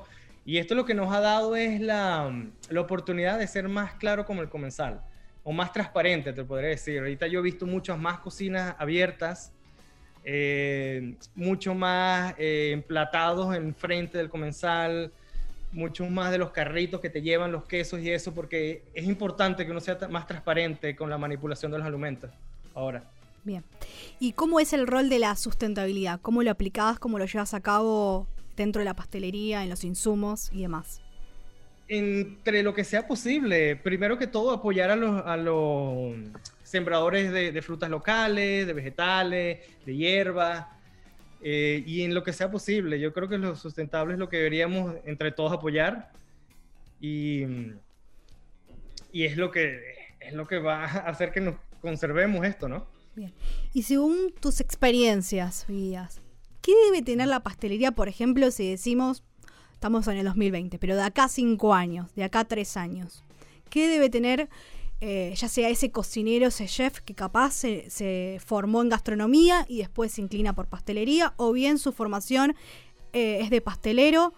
[0.48, 2.34] Y esto lo que nos ha dado es la,
[2.70, 5.02] la oportunidad de ser más claro como el comensal,
[5.44, 7.00] o más transparente, te podría decir.
[7.00, 9.52] Ahorita yo he visto muchas más cocinas abiertas,
[10.24, 15.12] eh, mucho más eh, emplatados enfrente del comensal,
[15.70, 19.66] muchos más de los carritos que te llevan los quesos y eso, porque es importante
[19.66, 22.30] que uno sea más transparente con la manipulación de los alimentos
[22.74, 23.04] ahora.
[23.44, 23.62] Bien.
[24.18, 26.20] ¿Y cómo es el rol de la sustentabilidad?
[26.22, 26.98] ¿Cómo lo aplicás?
[26.98, 28.26] ¿Cómo lo llevas a cabo
[28.62, 31.00] dentro de la pastelería, en los insumos y demás?
[31.88, 36.14] entre lo que sea posible, primero que todo apoyar a los, a los
[36.62, 40.66] sembradores de, de frutas locales, de vegetales, de hierbas,
[41.40, 43.00] eh, y en lo que sea posible.
[43.00, 46.10] Yo creo que lo sustentable es lo que deberíamos entre todos apoyar
[47.00, 47.42] y,
[49.12, 49.80] y es, lo que,
[50.20, 52.86] es lo que va a hacer que nos conservemos esto, ¿no?
[53.14, 53.32] Bien.
[53.72, 56.20] Y según tus experiencias, vidas,
[56.60, 59.22] ¿qué debe tener la pastelería, por ejemplo, si decimos,
[59.72, 63.24] estamos en el 2020, pero de acá cinco años, de acá tres años?
[63.70, 64.48] ¿Qué debe tener,
[65.00, 70.12] eh, ya sea ese cocinero, ese chef que capaz se, formó en gastronomía y después
[70.12, 72.56] se inclina por pastelería, o bien su formación
[73.12, 74.32] eh, es de pastelero,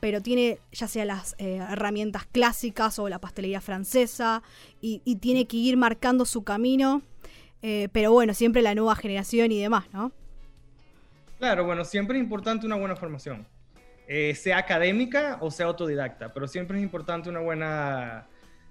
[0.00, 4.42] pero tiene ya sea las eh, herramientas clásicas o la pastelería francesa
[4.82, 7.02] y, tiene que ir marcando su camino?
[7.92, 10.12] Pero bueno, siempre la nueva generación y demás, ¿no?
[11.38, 13.46] Claro, bueno, siempre es importante una buena formación,
[14.06, 18.26] eh, sea académica o sea autodidacta, pero siempre es importante una buena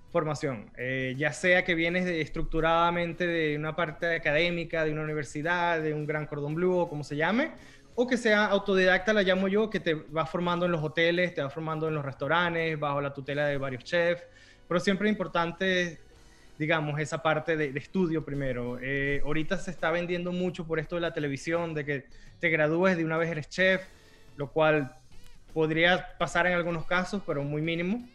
[0.10, 5.82] formación, eh, ya sea que vienes de- estructuradamente de una parte académica, de una universidad,
[5.82, 7.52] de un gran cordón blue o como se llame,
[7.96, 11.42] o que sea autodidacta, la llamo yo, que te va formando en los hoteles, te
[11.42, 14.24] va formando en los restaurantes, bajo la tutela de varios chefs,
[14.68, 16.00] pero siempre es importante
[16.58, 18.78] digamos, esa parte de, de estudio primero.
[18.82, 22.06] Eh, ahorita se está vendiendo mucho por esto de la televisión, de que
[22.40, 23.82] te gradúes de una vez eres chef,
[24.38, 24.96] lo cual
[25.54, 28.08] podría pasar en algunos casos, pero muy mínimo.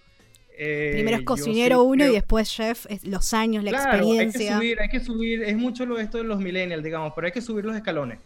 [0.60, 4.56] Eh, Primero es cocinero uno y después chef, es los años, la experiencia.
[4.56, 7.26] Hay que subir, hay que subir, es mucho lo esto de los millennials, digamos, pero
[7.26, 8.18] hay que subir los escalones.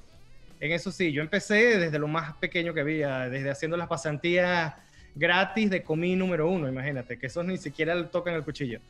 [0.59, 4.73] En eso sí, yo empecé desde lo más pequeño que había, desde haciendo las pasantías
[5.15, 8.81] gratis de comí número uno, imagínate, que esos ni siquiera tocan el cuchillo.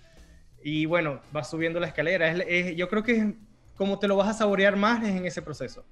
[0.62, 2.35] Y bueno, vas subiendo la escalera.
[2.75, 3.35] yo creo que
[3.77, 5.85] como te lo vas a saborear más es en ese proceso.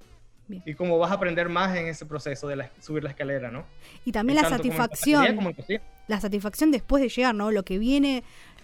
[0.65, 3.65] Y como vas a aprender más en ese proceso de subir la escalera, ¿no?
[4.05, 5.55] Y también la satisfacción.
[6.07, 7.51] La satisfacción después de llegar, ¿no?
[7.51, 8.23] Lo que viene,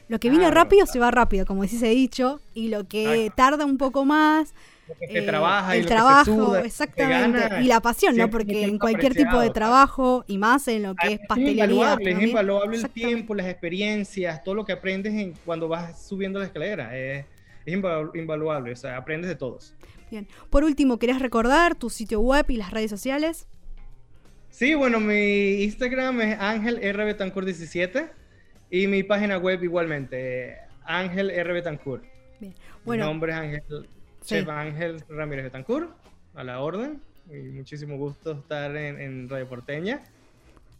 [0.09, 3.65] lo que viene rápido se va rápido, como decís he dicho, y lo que tarda
[3.65, 4.53] un poco más.
[5.01, 7.61] Eh, trabaja el trabajo, exactamente.
[7.61, 8.29] y la pasión, ¿no?
[8.29, 11.65] Porque en cualquier tipo de trabajo, y más en lo que es pastelería.
[11.65, 16.07] Es invaluable, es invaluable el tiempo, las experiencias, todo lo que aprendes en, cuando vas
[16.07, 16.97] subiendo la escalera.
[16.97, 17.25] Es,
[17.65, 19.75] es invaluable, o sea, aprendes de todos.
[20.09, 20.27] Bien.
[20.49, 23.47] Por último, ¿querés recordar tu sitio web y las redes sociales?
[24.49, 27.05] Sí, bueno, mi Instagram es Ángel R.
[27.05, 28.09] Betancourt 17
[28.71, 31.53] y mi página web igualmente, Ángel R.
[31.53, 32.03] Betancourt.
[32.39, 32.55] Bien.
[32.85, 33.89] Bueno, mi nombre es Ángel,
[34.27, 35.89] Chef Ángel Ramírez Betancourt,
[36.35, 37.01] a la orden.
[37.29, 40.01] Y muchísimo gusto estar en, en Radio Porteña.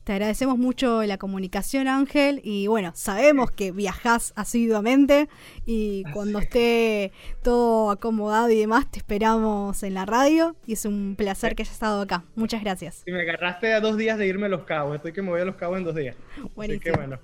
[0.04, 5.28] Te agradecemos mucho la comunicación, Ángel, y bueno, sabemos que viajas asiduamente
[5.66, 7.12] y cuando esté
[7.44, 11.74] todo acomodado y demás, te esperamos en la radio y es un placer que hayas
[11.74, 12.24] estado acá.
[12.36, 13.04] Muchas gracias.
[13.06, 15.42] Y me agarraste a dos días de irme a Los Cabos, estoy que me voy
[15.42, 16.16] a Los Cabos en dos días.
[16.56, 16.80] Buenísimo.
[16.80, 17.20] Así que bueno.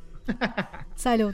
[0.96, 1.34] Salud.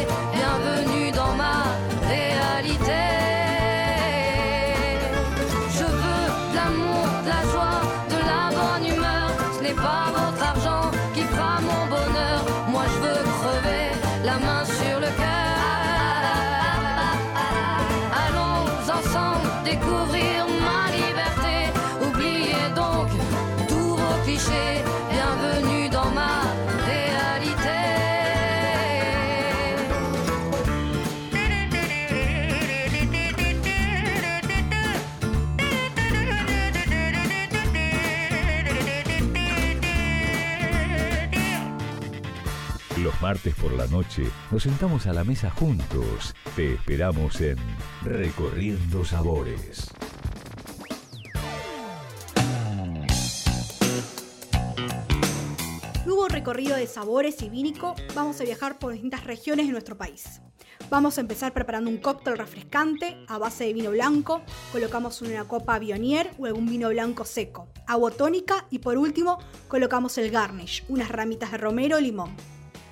[43.31, 46.35] Martes por la noche nos sentamos a la mesa juntos.
[46.53, 47.55] Te esperamos en
[48.03, 49.89] Recorriendo Sabores.
[56.05, 60.41] Nuevo recorrido de sabores y vínico, vamos a viajar por distintas regiones de nuestro país.
[60.89, 64.41] Vamos a empezar preparando un cóctel refrescante a base de vino blanco.
[64.73, 69.37] Colocamos una copa Bionier o algún vino blanco seco, agua tónica y por último
[69.69, 72.35] colocamos el garnish, unas ramitas de romero o limón.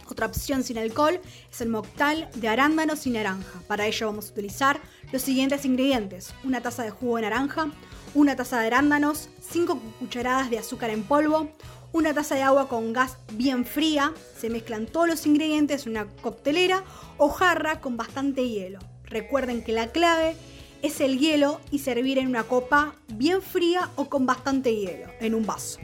[0.10, 3.62] Otra opción sin alcohol es el mocktail de arándanos y naranja.
[3.68, 7.72] Para ello vamos a utilizar los siguientes ingredientes: una taza de jugo de naranja,
[8.16, 11.52] una taza de arándanos, 5 cucharadas de azúcar en polvo,
[11.94, 16.08] una taza de agua con gas bien fría, se mezclan todos los ingredientes en una
[16.08, 16.84] coctelera
[17.18, 18.80] o jarra con bastante hielo.
[19.04, 20.36] Recuerden que la clave
[20.82, 25.36] es el hielo y servir en una copa bien fría o con bastante hielo, en
[25.36, 25.80] un vaso.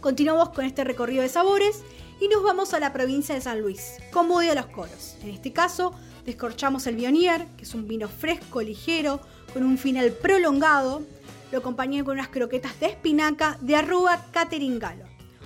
[0.00, 1.82] Continuamos con este recorrido de sabores
[2.20, 5.16] y nos vamos a la provincia de San Luis, con Bodega de los Coros.
[5.22, 9.20] En este caso, descorchamos el Bionier, que es un vino fresco, ligero,
[9.52, 11.02] con un final prolongado.
[11.52, 15.04] Lo acompañé con unas croquetas de espinaca de arroba Catering Galo.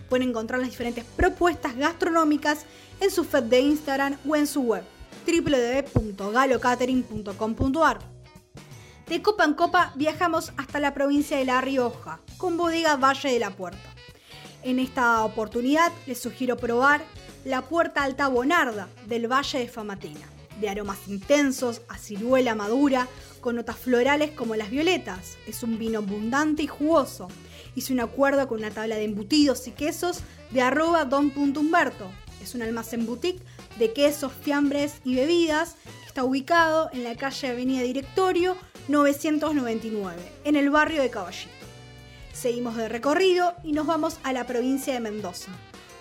[0.09, 2.65] Pueden encontrar las diferentes propuestas gastronómicas
[3.01, 4.85] en su feed de Instagram o en su web
[5.27, 7.99] www.galocatering.com.ar.
[9.07, 13.41] De copa en copa viajamos hasta la provincia de La Rioja, con bodega Valle de
[13.41, 13.91] la Puerta.
[14.63, 17.03] En esta oportunidad les sugiero probar
[17.47, 20.29] la Puerta Alta Bonarda del Valle de Famatina,
[20.61, 23.09] de aromas intensos, a ciruela madura,
[23.41, 25.39] con notas florales como las violetas.
[25.47, 27.29] Es un vino abundante y jugoso.
[27.75, 30.21] Hice un acuerdo con una tabla de embutidos y quesos
[30.51, 32.11] de arroba don.humberto.
[32.43, 33.43] Es un almacén boutique
[33.79, 40.57] de quesos, fiambres y bebidas que está ubicado en la calle Avenida Directorio 999, en
[40.57, 41.60] el barrio de Caballito.
[42.33, 45.51] Seguimos de recorrido y nos vamos a la provincia de Mendoza,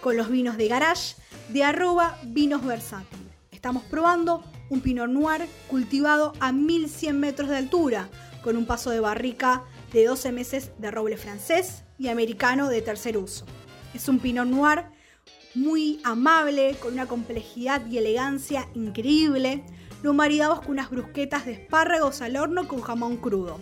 [0.02, 1.16] con los vinos de garage
[1.50, 3.20] de arroba vinos versátil.
[3.52, 8.10] Estamos probando un Pinot Noir cultivado a 1100 metros de altura,
[8.44, 13.18] con un paso de barrica de 12 meses de roble francés y americano de tercer
[13.18, 13.46] uso.
[13.94, 14.86] Es un Pinot Noir
[15.56, 19.66] muy amable, con una complejidad y elegancia increíble.
[20.04, 23.60] Lo maridamos con unas brusquetas de espárragos al horno con jamón crudo.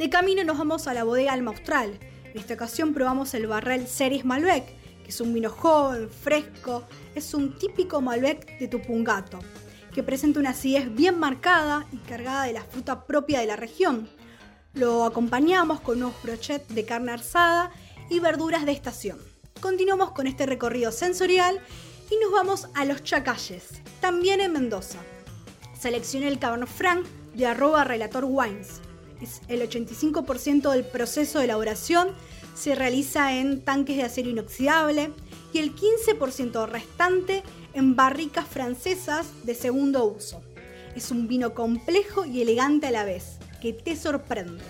[0.00, 1.98] De camino nos vamos a la bodega Alma Austral.
[2.24, 4.64] En esta ocasión probamos el barrel Series Malbec,
[5.02, 6.84] que es un vino joven, fresco,
[7.14, 9.40] es un típico Malbec de Tupungato,
[9.92, 14.08] que presenta una acidez bien marcada y cargada de la fruta propia de la región.
[14.72, 17.70] Lo acompañamos con unos brochets de carne arsada
[18.08, 19.18] y verduras de estación.
[19.60, 21.60] Continuamos con este recorrido sensorial
[22.10, 25.00] y nos vamos a los Chacalles, también en Mendoza.
[25.78, 28.80] Seleccioné el Cabernet Franc de arroba Relator Wines.
[29.48, 32.08] El 85% del proceso de elaboración
[32.54, 35.12] se realiza en tanques de acero inoxidable
[35.52, 37.42] y el 15% restante
[37.74, 40.40] en barricas francesas de segundo uso.
[40.96, 44.62] Es un vino complejo y elegante a la vez, que te sorprende.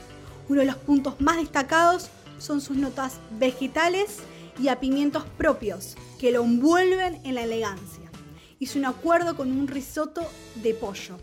[0.49, 4.19] Uno de los puntos más destacados son sus notas vegetales
[4.61, 8.11] y a pimientos propios, que lo envuelven en la elegancia.
[8.59, 10.23] Hice un acuerdo con un risotto
[10.57, 11.17] de pollo.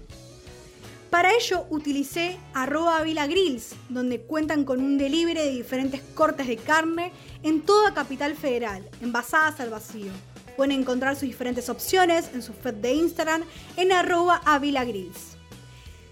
[1.10, 7.14] Para ello utilicé arroba Grills, donde cuentan con un delivery de diferentes cortes de carne
[7.44, 10.12] en toda Capital Federal, envasadas al vacío.
[10.58, 13.44] Pueden encontrar sus diferentes opciones en su feed de Instagram
[13.78, 15.38] en arroba Grills.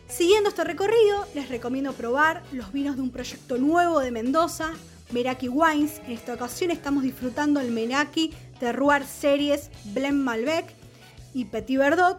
[0.08, 4.72] Siguiendo este recorrido, les recomiendo probar los vinos de un proyecto nuevo de Mendoza,
[5.12, 6.00] Meraki Wines.
[6.06, 10.74] En esta ocasión estamos disfrutando el Meraki Terroir Series Blend Malbec
[11.34, 12.18] y Petit Verdot,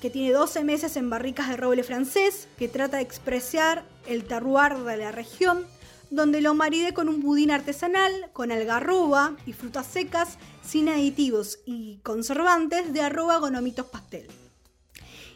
[0.00, 4.76] que tiene 12 meses en barricas de roble francés, que trata de expresar el terroir
[4.78, 5.66] de la región,
[6.10, 11.98] donde lo maridé con un budín artesanal, con algarroba y frutas secas, sin aditivos y
[12.02, 14.28] conservantes de arroba gonomitos pastel.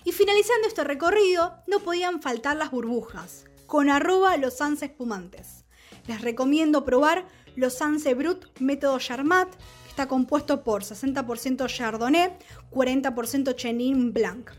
[0.05, 5.64] Y finalizando este recorrido, no podían faltar las burbujas, con arroba los Anse espumantes.
[6.07, 9.49] Les recomiendo probar los Anse Brut método Charmat,
[9.84, 12.36] que está compuesto por 60% Chardonnay,
[12.72, 14.51] 40% Chenin Blanc.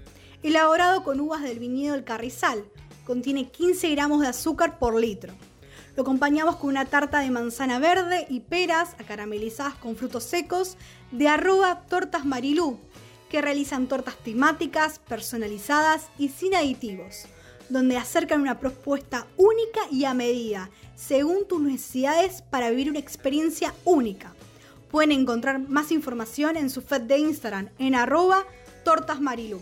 [0.44, 2.66] Elaborado con uvas del viñedo El Carrizal,
[3.06, 5.34] contiene 15 gramos de azúcar por litro.
[5.96, 10.76] Lo acompañamos con una tarta de manzana verde y peras acaramelizadas con frutos secos
[11.12, 12.78] de arroba tortas marilú,
[13.30, 17.24] que realizan tortas temáticas, personalizadas y sin aditivos,
[17.70, 23.74] donde acercan una propuesta única y a medida, según tus necesidades para vivir una experiencia
[23.86, 24.34] única.
[24.92, 28.46] Pueden encontrar más información en su feed de Instagram en arroba
[28.84, 29.62] tortasmarilú.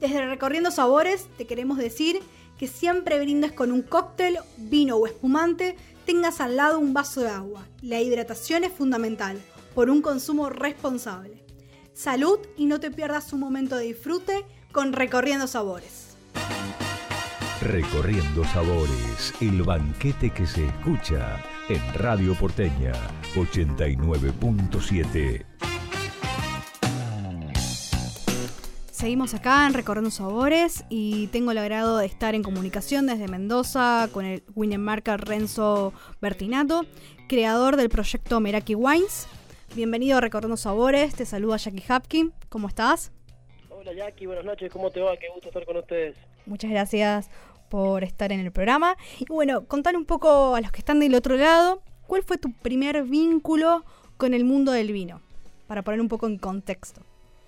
[0.00, 2.20] Desde Recorriendo Sabores te queremos decir
[2.58, 7.28] que siempre brindes con un cóctel, vino o espumante, tengas al lado un vaso de
[7.28, 7.66] agua.
[7.82, 9.40] La hidratación es fundamental
[9.74, 11.44] por un consumo responsable.
[11.94, 16.16] Salud y no te pierdas un momento de disfrute con Recorriendo Sabores.
[17.62, 22.92] Recorriendo Sabores, el banquete que se escucha en Radio Porteña
[23.34, 25.55] 89.7.
[28.96, 34.08] Seguimos acá en Recorriendo Sabores y tengo el agrado de estar en comunicación desde Mendoza
[34.10, 34.42] con el
[34.78, 35.92] Marca Renzo
[36.22, 36.86] Bertinato,
[37.28, 39.28] creador del proyecto Meraki Wines.
[39.74, 43.12] Bienvenido a Recorriendo Sabores, te saluda Jackie Hapkin, ¿cómo estás?
[43.68, 45.14] Hola Jackie, buenas noches, ¿cómo te va?
[45.18, 46.16] Qué gusto estar con ustedes.
[46.46, 47.28] Muchas gracias
[47.68, 48.96] por estar en el programa.
[49.18, 52.50] Y bueno, contar un poco a los que están del otro lado, ¿cuál fue tu
[52.50, 53.84] primer vínculo
[54.16, 55.20] con el mundo del vino?
[55.66, 57.02] Para poner un poco en contexto.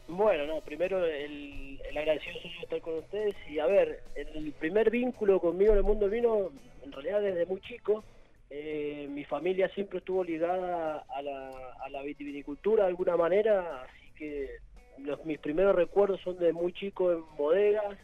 [0.08, 4.52] Bueno, no, primero el, el agradecido soy yo estar con ustedes y a ver, el
[4.52, 6.50] primer vínculo conmigo en el mundo vino,
[6.82, 8.02] en realidad desde muy chico,
[8.48, 11.50] eh, mi familia siempre estuvo ligada a la,
[11.84, 14.48] a la vitivinicultura de alguna manera, así que
[14.96, 17.98] los, mis primeros recuerdos son de muy chico en bodegas,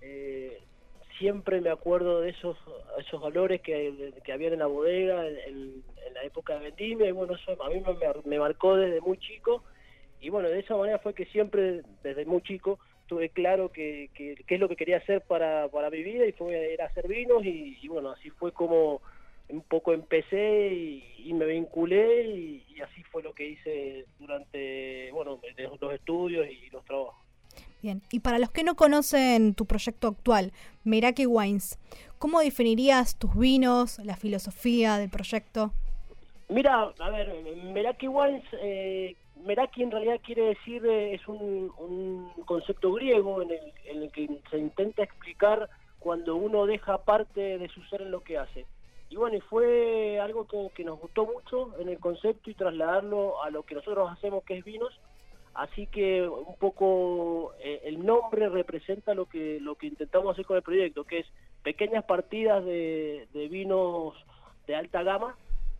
[0.00, 0.62] eh,
[1.18, 2.56] siempre me acuerdo de esos
[2.98, 5.84] esos valores que, que había en la bodega en,
[6.14, 7.94] la época de vendimia y bueno, eso a mí me,
[8.24, 9.62] me marcó desde muy chico
[10.20, 14.44] y bueno, de esa manera fue que siempre, desde muy chico, tuve claro que, que,
[14.46, 17.88] es lo que quería hacer para, para mi vida y fue era hacer vinos y,
[17.88, 19.00] bueno, así fue como
[19.48, 20.72] un poco empecé
[21.24, 25.40] y, me vinculé y, así fue lo que hice durante, bueno,
[25.80, 27.16] los estudios y los trabajos.
[27.82, 30.52] Bien, y para los que no conocen tu proyecto actual,
[30.84, 31.78] Meraki Wines,
[32.18, 35.72] ¿cómo definirías tus vinos, la filosofía del proyecto?
[36.48, 37.32] Mira, a ver,
[37.72, 44.10] Meraki Wines eh, Meraki en realidad quiere decir, eh, es un, concepto griego en el,
[44.12, 45.68] que se intenta explicar
[45.98, 48.66] cuando uno deja parte de su ser en lo que hace.
[49.08, 53.64] Y bueno, fue algo que, nos gustó mucho en el concepto y trasladarlo a lo
[53.64, 54.98] que nosotros hacemos, que es vinos.
[55.52, 60.56] Así que un poco eh, el nombre representa lo que, lo que intentamos hacer con
[60.56, 61.26] el proyecto, que es
[61.62, 64.14] pequeñas partidas de vinos
[64.66, 65.36] de alta gama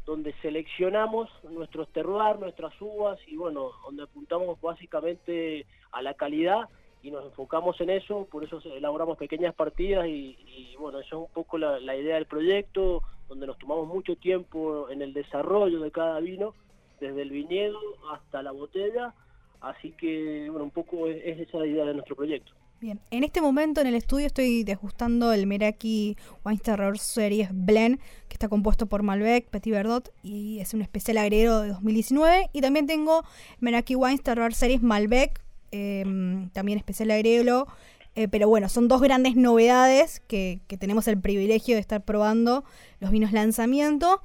[0.07, 6.69] donde seleccionamos nuestros terroir, nuestras uvas y bueno, donde apuntamos básicamente a la calidad
[7.03, 10.37] y nos enfocamos en eso, por eso elaboramos pequeñas partidas y,
[10.79, 15.01] bueno, eso es un poco la, idea del proyecto, donde nos tomamos mucho tiempo en
[15.01, 16.55] el desarrollo de cada vino,
[17.01, 17.79] desde el viñedo
[18.13, 19.15] hasta la botella,
[19.61, 22.53] así que bueno, un poco es, es esa la idea de nuestro proyecto.
[22.81, 26.17] Bien, en este momento en el estudio estoy degustando el Meraki
[26.47, 31.19] Wine Terror Series Blend, que está compuesto por Malbec, Petit Verdot y es un especial
[31.19, 32.49] agregado de 2019.
[32.55, 33.23] Y también tengo
[33.59, 37.67] Meraki Wine Terror Series Malbec, em, también especial agregado.
[38.15, 42.65] Eh, pero bueno, son dos grandes novedades que, que, tenemos el privilegio de estar probando
[42.99, 44.23] los vinos lanzamiento.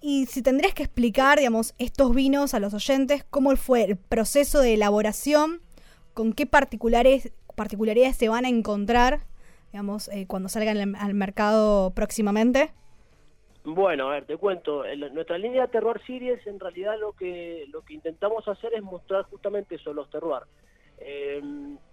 [0.00, 4.60] Y si tendrías que explicar, digamos, estos vinos a los oyentes, cómo fue el proceso
[4.60, 5.60] de elaboración,
[6.14, 9.20] con qué particulares particularidades se van a encontrar,
[9.72, 12.70] digamos, eh, cuando salgan al mercado próximamente?
[13.64, 14.84] Bueno, a ver, te cuento.
[15.12, 19.24] nuestra línea de Terror Series, en realidad lo que lo que intentamos hacer es mostrar
[19.24, 20.44] justamente eso, los terroir.
[21.00, 21.42] Eh,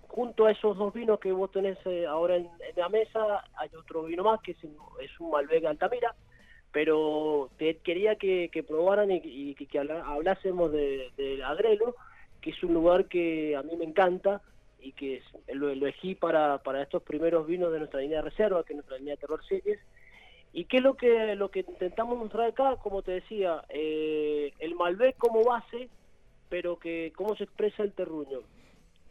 [0.07, 2.47] junto a esos dos vinos que vos tenés eh, ahora en,
[2.77, 6.15] la mesa, hay otro vino más que es, un Malbec Altamira,
[6.71, 11.95] pero te quería que, probaran y, que, hablásemos de, de Agrelo,
[12.39, 14.41] que es un lugar que a mí me encanta,
[14.85, 18.73] y que lo, elegí para, para estos primeros vinos de nuestra línea de reserva, que
[18.73, 19.79] es nuestra línea de Terror Series.
[20.53, 22.75] ¿Y qué es lo que, lo que intentamos mostrar acá?
[22.77, 25.89] Como te decía, eh, el Malbec como base,
[26.49, 28.41] pero que cómo se expresa el terruño.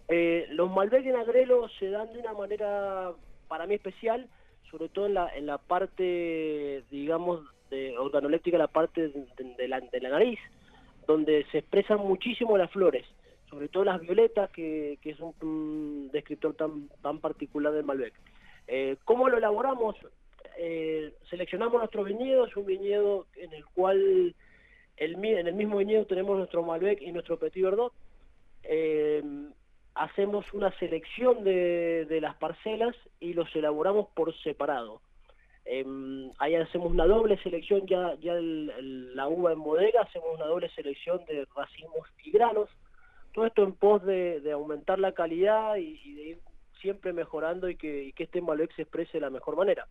[0.07, 3.11] Eh, los Malbec en Agrelo se dan de una manera
[3.49, 4.29] para mí especial,
[4.71, 10.01] sobre todo en la, en la parte, digamos, de organoléptica, la parte de, la, de
[10.01, 10.39] la nariz,
[11.09, 13.05] donde se expresan muchísimo las flores
[13.55, 18.13] sobre todo las violetas, que, es un, descriptor tan, tan particular del Malbec.
[18.67, 19.95] Eh, ¿Cómo lo elaboramos?
[20.59, 24.35] Eh, seleccionamos nuestro viñedo, es un viñedo en el cual
[24.97, 27.93] el, en el mismo viñedo tenemos nuestro Malbec y nuestro Petit Verdot.
[28.65, 29.23] Eh,
[29.95, 35.01] hacemos una selección de, de, las parcelas y los elaboramos por separado.
[36.39, 41.25] ahí hacemos una doble selección, ya, ya la uva en bodega, hacemos una doble selección
[41.27, 42.69] de racimos y granos
[43.35, 46.39] todo esto en pos de, aumentar la calidad y, de ir
[46.81, 49.87] siempre mejorando y que, este Malbec se exprese de la mejor manera.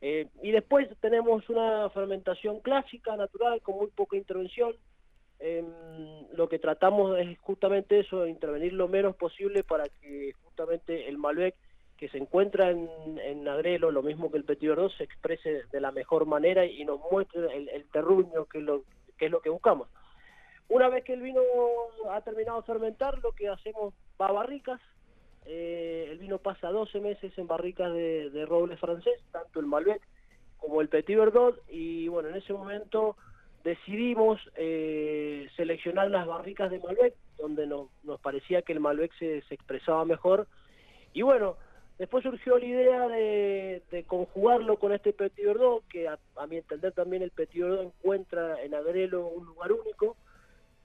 [0.00, 4.74] Eh, y después tenemos una fermentación clásica, natural, con muy poca intervención.
[5.38, 5.66] Em,
[6.32, 11.54] lo que tratamos es justamente eso, intervenir lo menos posible para que justamente el Malbec
[11.96, 15.80] que se encuentra en, en Agrelo, lo mismo que el Petit Verdot, se exprese de
[15.80, 18.84] la mejor manera y nos muestre el, el terruño, que lo
[19.16, 19.88] que, es lo que buscamos.
[20.68, 21.40] Una vez que el vino
[22.10, 24.80] ha terminado de fermentar, lo que hacemos va a barricas.
[25.44, 30.02] Eh, el vino pasa 12 meses en barricas de, de roble francés, tanto el Malbec
[30.58, 31.62] como el Petit Verdot.
[31.68, 33.16] Y bueno, en ese momento
[33.62, 39.38] decidimos eh, seleccionar las barricas de Malbec, donde nos, nos parecía que el Malbec se,
[39.50, 40.48] expresaba mejor.
[41.12, 41.56] Y bueno,
[41.98, 46.56] después surgió la idea de, de conjugarlo con este Petit Verdot, que a, a mi
[46.56, 50.16] entender también el Petit Verdot encuentra en Agrelo un lugar único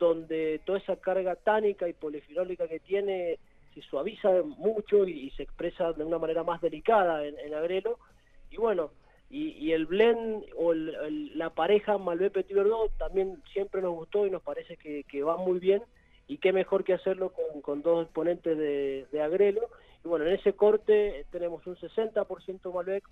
[0.02, 3.38] donde toda esa carga tánica y polifenólica que tiene
[3.76, 8.00] se suaviza mucho y, se expresa de una manera más delicada en, en Agrelo.
[8.50, 8.90] Y bueno,
[9.30, 14.32] y, el blend o el- la pareja Malbec Petit Verdot también siempre nos gustó y
[14.32, 15.84] nos parece que, va muy bien.
[16.28, 17.32] Y qué mejor que hacerlo
[17.62, 19.70] con, dos exponentes de, de Agrelo.
[20.04, 23.08] Y bueno, en ese corte tenemos un 60% Malbec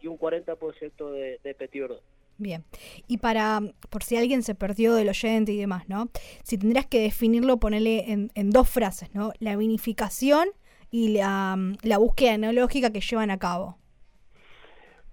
[0.00, 2.02] y un 40% de, de Petit Verdot.
[2.38, 2.64] Bien.
[3.08, 3.60] Y para,
[3.90, 6.08] por si alguien se perdió del oyente y demás, ¿no?
[6.44, 9.32] Si tendrías que definirlo, ponerle en, dos frases, ¿no?
[9.40, 10.48] La vinificación
[10.90, 13.76] y la, la búsqueda enológica que llevan a cabo.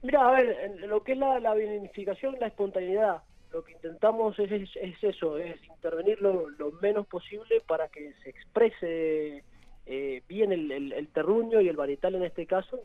[0.03, 4.51] Mira, a ver, lo que es la, la vinificación, la espontaneidad, lo que intentamos es,
[4.51, 9.43] es, es eso, es intervenir lo, lo menos posible para que se exprese
[9.87, 12.83] eh, bien el, el, el terruño y el varietal en este caso.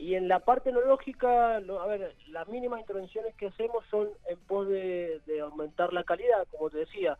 [0.00, 4.38] Y en la parte enológica, lo- a ver, las mínimas intervenciones que hacemos son en
[4.48, 7.18] pos de, de aumentar la calidad, como te decía,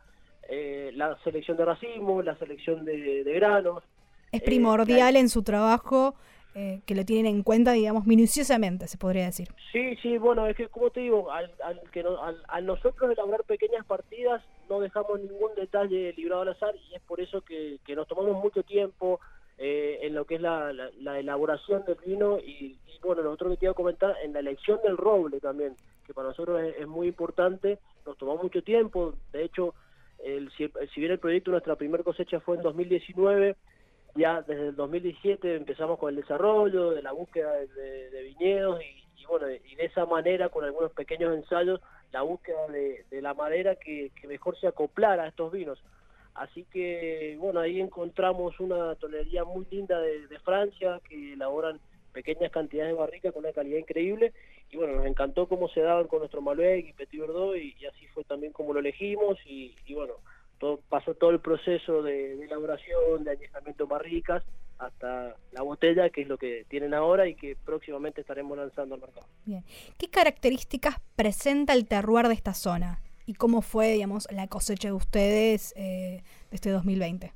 [0.48, 3.82] eh, la selección de racimos, la selección de, de granos,
[4.32, 6.14] Es Eh, primordial en su trabajo
[6.54, 9.48] eh, que lo tienen en cuenta, digamos, minuciosamente, se podría decir.
[9.72, 13.10] Sí, sí, bueno, es que como te digo, al, al que no- al, al nosotros
[13.12, 17.78] elaborar pequeñas partidas no dejamos ningún detalle librado al azar y es por eso que,
[17.84, 19.20] que nos tomamos mucho tiempo
[19.62, 23.30] eh, en lo que es la, la- la elaboración del vino y, y, bueno, lo
[23.32, 27.08] otro que a comentar, en la elección del roble también, que para nosotros es, muy
[27.08, 29.74] importante, nos tomó mucho tiempo, de hecho,
[30.24, 33.54] el, si, si bien el proyecto, nuestra primera cosecha fue en 2019,
[34.16, 39.26] ya desde el 2017 empezamos con el desarrollo, de la búsqueda de, viñedos y, y
[39.26, 41.82] bueno, y de esa manera con algunos pequeños ensayos,
[42.12, 45.78] la búsqueda de, la madera que mejor se acoplara a estos vinos.
[46.40, 51.78] Así que bueno, ahí encontramos una tonería muy linda de, de Francia que elaboran
[52.14, 54.32] pequeñas cantidades de barrica con una calidad increíble
[54.70, 57.84] y bueno, nos encantó cómo se daban con nuestro Malbec y Petit Verdot y, y
[57.84, 60.14] así fue también como lo elegimos y, y bueno,
[60.58, 64.42] todo, pasó todo el proceso de, de elaboración, de añejamiento en barricas,
[64.78, 69.02] hasta la botella, que es lo que tienen ahora y que próximamente estaremos lanzando al
[69.02, 69.26] mercado.
[69.44, 69.62] Bien.
[69.98, 73.02] ¿Qué características presenta el terroir de esta zona?
[73.30, 77.32] ¿Y cómo fue, digamos, la cosecha de ustedes eh, de este 2020?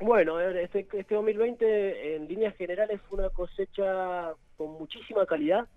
[0.00, 5.68] Bueno, este, este 2020 en líneas generales fue una cosecha con muchísima calidad,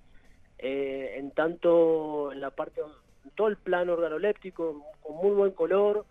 [0.58, 2.80] eh, en tanto en la parte,
[3.36, 6.06] todo el plano organoléptico, con muy buen color,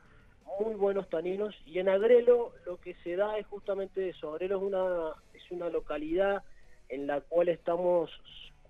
[0.60, 4.62] muy buenos taninos, y en Agrelo lo que se da es justamente eso, Agrelo es
[4.64, 6.42] una, es una localidad
[6.90, 8.10] en la cual estamos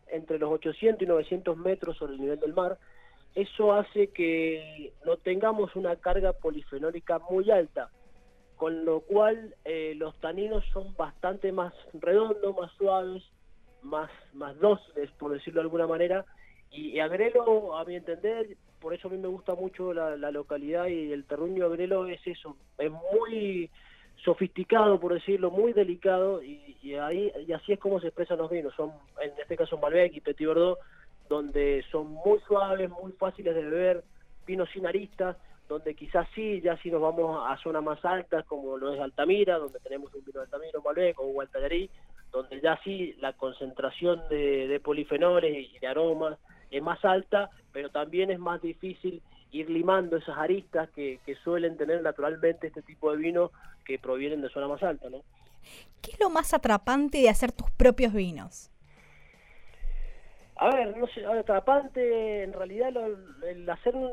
[0.07, 2.79] entre los 800 y 900 metros sobre el nivel del mar,
[3.35, 7.91] eso hace que no tengamos una carga polifenólica muy alta,
[8.57, 13.23] con lo cual eh, los taninos son bastante más redondos, más suaves,
[13.83, 16.25] más, más dóciles, por decirlo de alguna manera,
[16.71, 20.87] y, y Agrelo, a mi entender, por eso a mí me gusta mucho la, localidad
[20.87, 23.71] y el terruño Agrelo es eso, es muy
[24.25, 28.51] sofisticado, por decirlo, muy delicado, y, y ahí y así es como se expresan los
[28.51, 30.79] vinos, son en este caso Malbec y Petit Verdot,
[31.33, 34.05] donde son muy suaves, muy fáciles de beber,
[34.47, 35.35] vinos sin aristas,
[35.67, 39.57] donde quizás sí, ya si nos vamos a zonas más altas, como lo es Altamira,
[39.57, 41.89] donde tenemos un vino de Altamira, Malbec o un Gualtallarí,
[42.31, 46.39] donde ya sí la concentración de, de polifenoles y de aromas
[46.71, 49.23] es más alta, pero también es más difícil
[49.53, 53.53] ir limando esas aristas que, que suelen tener naturalmente este tipo de vinos
[53.87, 55.23] que provienen de zonas más altas, ¿no?
[56.03, 58.72] ¿Qué es lo más atrapante de hacer tus propios vinos?
[60.63, 64.13] A ver, no sé, atrapante, en realidad lo- el hacer tus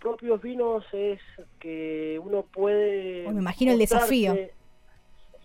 [0.00, 1.20] propios vinos es
[1.60, 3.24] que uno puede...
[3.28, 4.34] Oh, me imagino el desafío.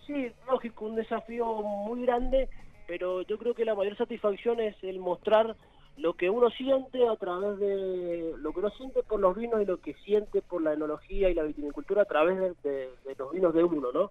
[0.04, 2.48] Sí, lógico, un desafío muy grande,
[2.88, 5.54] pero yo creo que la mayor satisfacción es el mostrar
[5.96, 9.64] lo que uno siente a través de lo que uno siente por los vinos y
[9.64, 13.30] lo que siente por la enología y la vitivinicultura a través de, de- de los
[13.30, 14.10] vinos de uno, ¿no?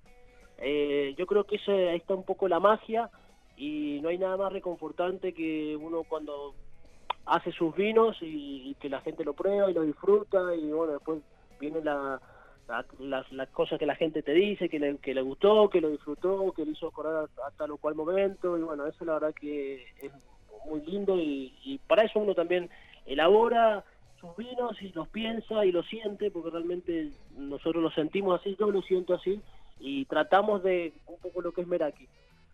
[0.59, 3.09] Eh, yo creo que eso, ahí está un poco la magia
[3.62, 6.55] y no hay nada más reconfortante que uno cuando
[7.28, 11.22] hace sus vinos y, que la gente lo prueba y lo disfruta y bueno, después
[11.59, 12.20] viene la,
[12.68, 12.86] la-
[13.30, 16.51] las, cosas que la gente te dice, que le, que le gustó, que lo disfrutó,
[16.53, 19.36] que le hizo acordar a, a tal o cual momento y bueno, eso la verdad
[19.39, 20.12] que es
[20.66, 22.68] muy lindo y, y para eso uno también
[23.05, 23.86] elabora
[24.20, 28.72] sus vinos y los piensa y los siente, porque realmente nosotros lo sentimos así, yo
[28.72, 29.39] lo siento así,
[29.80, 32.07] y tratamos de, un poco lo que es Meraki,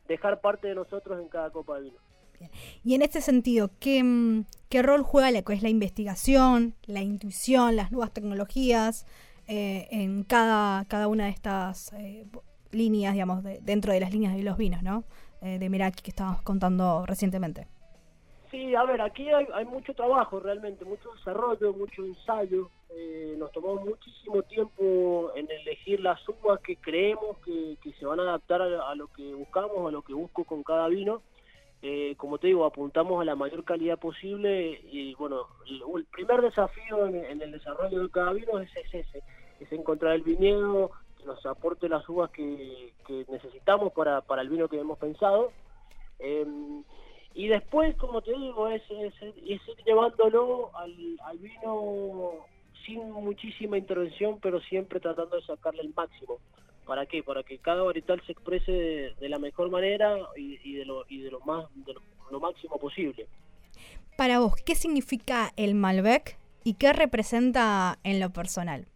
[0.08, 1.98] dejar parte de nosotros en cada copa de vino.
[2.84, 7.76] Y en este sentido, ¿qué, mm, ¿qué rol juega que es la investigación, la intuición,
[7.76, 9.06] las nuevas tecnologías
[9.48, 12.26] eh, en cada, cada una de estas eh,
[12.72, 15.04] líneas, digamos, de- dentro de las líneas de los vinos, ¿no?
[15.42, 17.68] Eh, de Meraki que estábamos contando recientemente.
[18.52, 22.70] Sí, a ver, aquí hay, hay mucho trabajo realmente, mucho desarrollo, mucho ensayo.
[22.90, 28.20] Eh, nos tomamos muchísimo tiempo en elegir las uvas que creemos que, que se van
[28.20, 31.22] a adaptar a, a lo que buscamos, a lo que busco con cada vino.
[31.82, 35.48] Eh, como te digo, apuntamos a la mayor calidad posible y bueno,
[35.96, 39.24] el, primer desafío en, en el desarrollo de cada vino es, es ese,
[39.60, 44.50] es encontrar el viñedo que nos aporte las uvas que, que necesitamos para, para el
[44.50, 45.52] vino que hemos pensado.
[46.18, 46.84] Em,
[47.36, 49.14] y después, como te digo, es, es,
[49.44, 52.44] ir llevándolo al vino
[52.88, 56.40] sin muchísima intervención, pero siempre tratando de sacarle el máximo.
[56.88, 57.22] ¿Para qué?
[57.22, 61.06] Para que cada varietal se exprese de, de la mejor manera y, y de lo
[61.10, 63.28] y de lo más de lo, lo máximo posible.
[64.18, 68.88] Para vos, ¿qué significa el Malbec y qué representa en lo personal?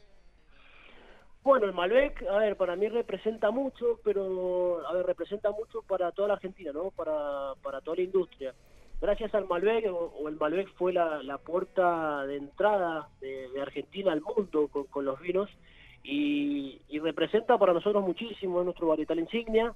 [1.43, 6.11] Bueno, el Malbec, a ver, para mí representa mucho, pero, a ver, representa mucho para
[6.11, 6.91] toda la Argentina, ¿no?
[6.91, 8.53] Para, para toda la industria.
[9.01, 13.61] Gracias al Malbec, o, o el Malbec fue la, la puerta de entrada de, de
[13.61, 15.49] Argentina al mundo con, con los vinos,
[16.03, 19.73] y, y representa para nosotros muchísimo, es nuestro varietal insignia.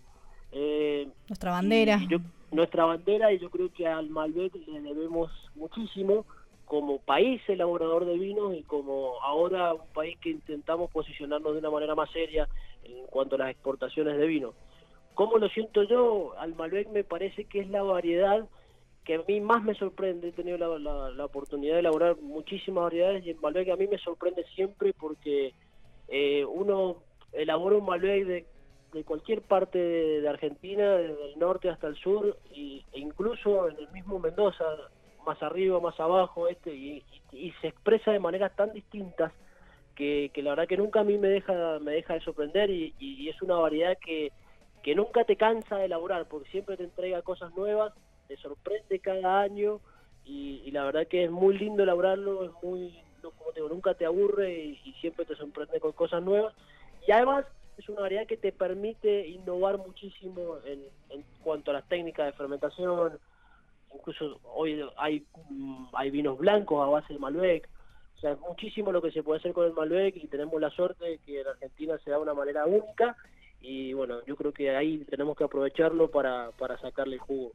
[0.51, 1.99] Eh, Nuestra bandera.
[2.01, 2.19] y yo-
[2.51, 6.25] nuestra bandera, y yo creo que al Malbec le debemos muchísimo
[6.65, 11.69] como país elaborador de vinos y como ahora un país que intentamos posicionarnos de una
[11.69, 12.47] manera más seria
[12.83, 14.53] en cuanto a las exportaciones de vino.
[15.15, 16.33] ¿Cómo lo siento yo?
[16.39, 18.45] Al Malbec me parece que es la variedad
[19.05, 20.29] que a mí más me sorprende.
[20.29, 23.87] He tenido la, la- la oportunidad de elaborar muchísimas variedades y el Malbec a mí
[23.87, 25.53] me sorprende siempre porque
[26.07, 28.25] eh, uno elabora un Malbec
[28.91, 33.77] de, cualquier parte de, Argentina, desde el norte hasta el sur, y, e incluso en
[33.77, 34.63] el mismo Mendoza,
[35.25, 37.03] más arriba, más abajo, este, y,
[37.33, 39.33] y- se expresa de maneras tan distintas
[39.95, 43.23] que, la verdad que nunca a mí me deja, me deja de sorprender y, y-
[43.23, 44.31] y es una variedad que,
[44.81, 47.91] que nunca te cansa de elaborar, porque siempre te entrega cosas nuevas,
[48.27, 49.79] te sorprende cada año
[50.25, 53.93] y, la verdad que es muy lindo elaborarlo, es muy, no, como te digo, nunca
[53.93, 56.53] te aburre y, y siempre te sorprende con cosas nuevas.
[57.07, 57.45] Y además
[57.77, 62.33] es una variedad que te permite innovar muchísimo en, en cuanto a las técnicas de
[62.33, 63.19] fermentación.
[63.93, 67.69] Incluso hoy hay, mm, hay vinos blancos a base de Malbec.
[68.17, 70.69] O sea, es muchísimo lo que se puede hacer con el Malbec y tenemos la
[70.69, 73.15] suerte de que en Argentina se da de una manera única.
[73.61, 77.51] Y bueno, yo creo que ahí tenemos que aprovecharlo para, para sacarle el jugo.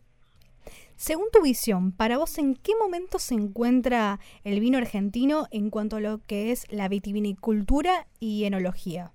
[1.01, 5.97] Según tu visión, para vos, ¿en qué momento se encuentra el vino argentino en cuanto
[5.97, 9.11] a lo que es la vitivinicultura y enología?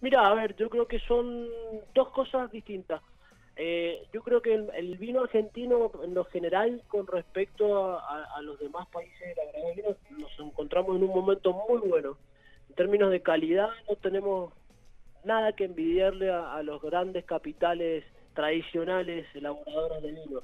[0.00, 1.46] Mira, a ver, yo creo que son
[1.94, 3.00] dos cosas distintas.
[3.54, 8.88] Eh, yo creo que el, vino argentino, en lo general, con respecto a, los demás
[8.88, 12.18] países de vino, nos encontramos en un momento muy bueno.
[12.70, 14.52] En términos de calidad, no tenemos
[15.22, 18.04] nada que envidiarle a, a los grandes capitales
[18.34, 20.42] tradicionales elaboradores de vino.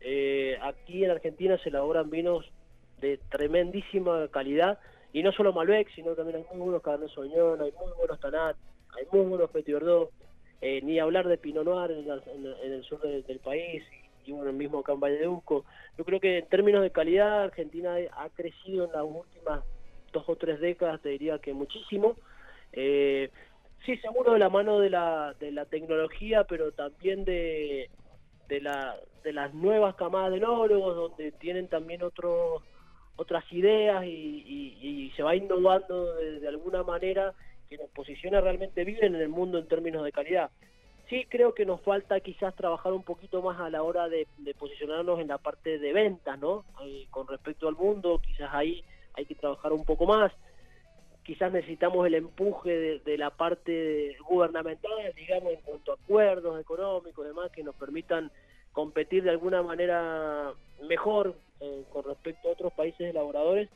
[0.00, 2.50] Eh, aquí en Argentina se elaboran vinos
[3.00, 4.78] de tremendísima calidad
[5.12, 8.56] y no solo Malbec, sino también hay muy buenos Cabernet Sauvignon, hay muy buenos Tanat,
[8.96, 10.10] hay muy buenos Petit Verdot,
[10.60, 13.82] eh, ni hablar de Pinot Noir en, la- en en el sur de- del país
[14.24, 15.64] y, y bueno, el mismo acá en Valle de Uco.
[15.98, 19.64] Yo creo que en términos de calidad Argentina ha crecido en las últimas
[20.12, 22.16] dos o tres décadas, te diría que muchísimo.
[22.72, 23.30] Eh,
[23.84, 27.90] sí, seguro de la mano de la, de la tecnología, pero también de,
[28.48, 32.62] de, la, de las nuevas camadas de enólogos, donde tienen también otros
[33.16, 37.34] otras ideas y, y- y se va innovando de, alguna manera
[37.68, 40.50] que nos posiciona realmente bien en el mundo en términos de calidad.
[41.08, 44.54] Sí creo que nos falta quizás trabajar un poquito más a la hora de, de
[44.54, 46.64] posicionarnos en la parte de ventas, ¿no?
[46.82, 48.82] Eh, con respecto al mundo, quizás ahí
[49.14, 50.32] hay que trabajar un poco más.
[51.22, 57.24] Quizás necesitamos el empuje de, de la parte gubernamental, digamos, en cuanto a acuerdos económicos
[57.24, 58.30] y demás, que nos permitan
[58.72, 60.52] competir de alguna manera
[60.88, 63.68] mejor eh, con respecto a otros países elaboradores.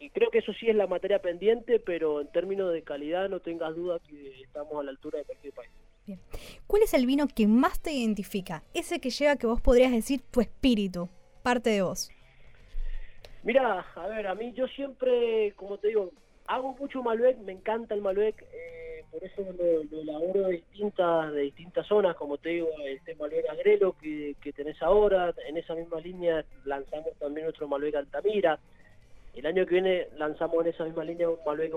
[0.00, 3.40] Y creo que eso sí es la materia pendiente, pero en términos de calidad no
[3.40, 5.70] tengas duda que estamos a la altura de cualquier país.
[6.66, 8.62] ¿Cuál es el vino que más te identifica?
[8.74, 11.08] Ese que lleva que vos podrías decir tu espíritu,
[11.42, 12.10] parte de vos.
[13.42, 16.10] Mira, a ver, a mí yo siempre, como te digo,
[16.46, 21.42] hago mucho Malbec, me encanta el Malbec, eh, por eso lo, elaboro de distintas, de
[21.42, 26.00] distintas zonas, como te digo, este Malbec Agrelo que, que tenés ahora, en esa misma
[26.00, 28.58] línea lanzamos también nuestro Malbec Altamira.
[29.34, 31.72] El año que viene lanzamos en esa misma línea un Malbec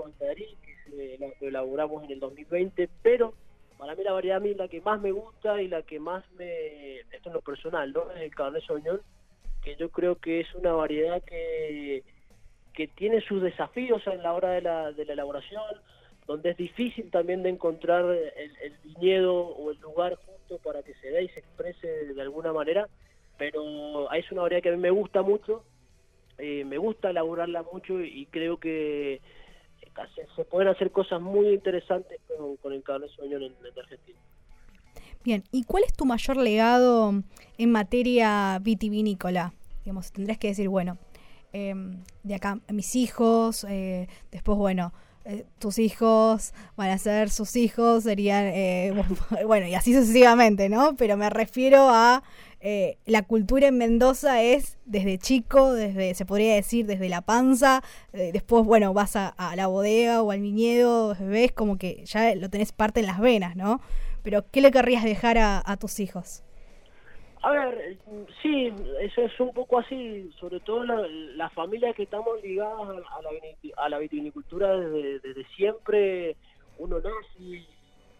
[0.92, 3.34] eh, lo elaboramos en el 2020, pero
[3.78, 6.24] para mí la variedad a mí la que más me gusta y la que más
[6.32, 8.10] me, esto en lo personal, ¿no?
[8.12, 9.00] Es el Cabernet Sauvignon,
[9.62, 12.02] que yo creo que es una variedad que,
[12.78, 15.64] que tiene sus desafíos en la hora de la, de la elaboración,
[16.28, 21.10] donde es difícil también de encontrar el, viñedo o el lugar justo para que se
[21.10, 22.88] dé y se exprese de alguna manera,
[23.36, 25.64] pero es una variedad que a mí me gusta mucho
[26.38, 29.20] eh, me gusta elaborarla mucho y, creo que
[30.36, 32.20] se, pueden hacer cosas muy interesantes
[32.62, 34.18] con, el Cabernet Sauvignon en, Argentina.
[35.24, 37.12] Bien, ¿y cuál es tu mayor legado
[37.58, 39.52] en materia vitivinícola?
[39.84, 40.96] Digamos, tendrás que decir, bueno,
[41.52, 44.92] em, de acá mis hijos, eh, después, bueno,
[45.24, 48.52] eh, tus hijos van a ser sus hijos, serían,
[49.46, 50.96] bueno, y así sucesivamente, ¿no?
[50.96, 52.22] Pero me refiero a
[52.60, 57.84] eh, la cultura en Mendoza es desde chico, desde, se podría decir, desde la panza,
[58.12, 62.50] eh, después, bueno, vas a, la bodega o al viñedo, ves como que ya lo
[62.50, 63.80] tenés parte en las venas, ¿no?
[64.22, 66.42] Pero, ¿qué le querrías dejar a, tus hijos?
[67.42, 67.96] A ver,
[68.42, 73.88] sí, eso es un poco así, sobre todo la, la familia que estamos ligadas a,
[73.88, 76.36] la, a vitivinicultura desde, siempre,
[76.78, 77.64] uno nace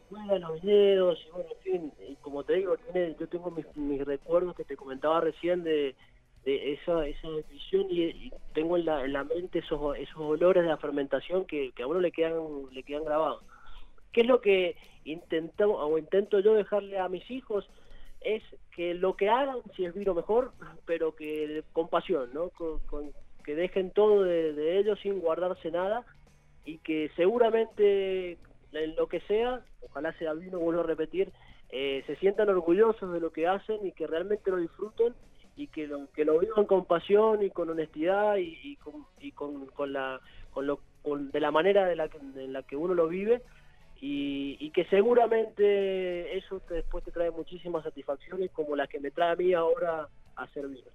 [0.08, 1.92] juega los videos y bueno, en fin,
[2.22, 5.94] como te digo, tiene, yo tengo mis, recuerdos que te comentaba recién de,
[6.44, 10.78] esa, esa visión y, tengo en la, en la mente esos, esos olores de la
[10.78, 12.34] fermentación que, que a uno le quedan,
[12.72, 13.42] le quedan grabados.
[14.12, 17.68] ¿Qué es lo que intento, o intento yo dejarle a mis hijos?
[18.20, 18.42] Es
[18.74, 20.52] que lo que hagan, si es vino mejor,
[20.86, 22.50] pero que con pasión, ¿no?
[22.50, 23.12] Con,
[23.44, 26.04] que dejen todo de, de ellos sin guardarse nada
[26.64, 28.36] y que seguramente
[28.72, 31.32] en lo que sea, ojalá sea vino, vuelvo a repetir,
[31.70, 35.14] eh, se sientan orgullosos de lo que hacen y que realmente lo disfruten
[35.56, 39.66] y que lo, que lo vivan con pasión y con honestidad y, con, y con,
[39.66, 40.20] con, la
[40.52, 43.42] con lo de la manera de la en la que uno lo vive
[44.00, 49.32] y, y, que seguramente eso después te trae muchísimas satisfacciones como las que me trae
[49.32, 50.86] a mí ahora hacer vino.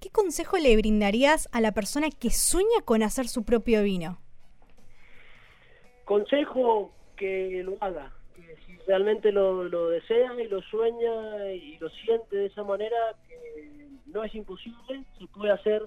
[0.00, 4.18] ¿Qué consejo le brindarías a la persona que sueña con hacer su propio vino?
[6.04, 11.88] Consejo que lo haga, que si realmente lo, lo desea y lo sueña y lo
[11.88, 15.86] siente de esa manera, que no es imposible, se puede hacer,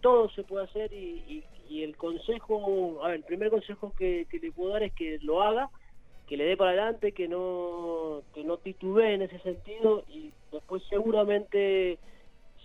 [0.00, 4.38] todo se puede hacer y, y, el consejo, a ver, el primer consejo que, que,
[4.38, 5.68] le puedo dar es que lo haga,
[6.28, 10.82] que le dé para adelante, que no, que no titubee en ese sentido y después
[10.90, 11.98] seguramente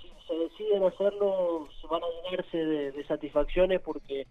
[0.01, 4.27] si se deciden hacerlo se van a llenarse de, satisfacciones porque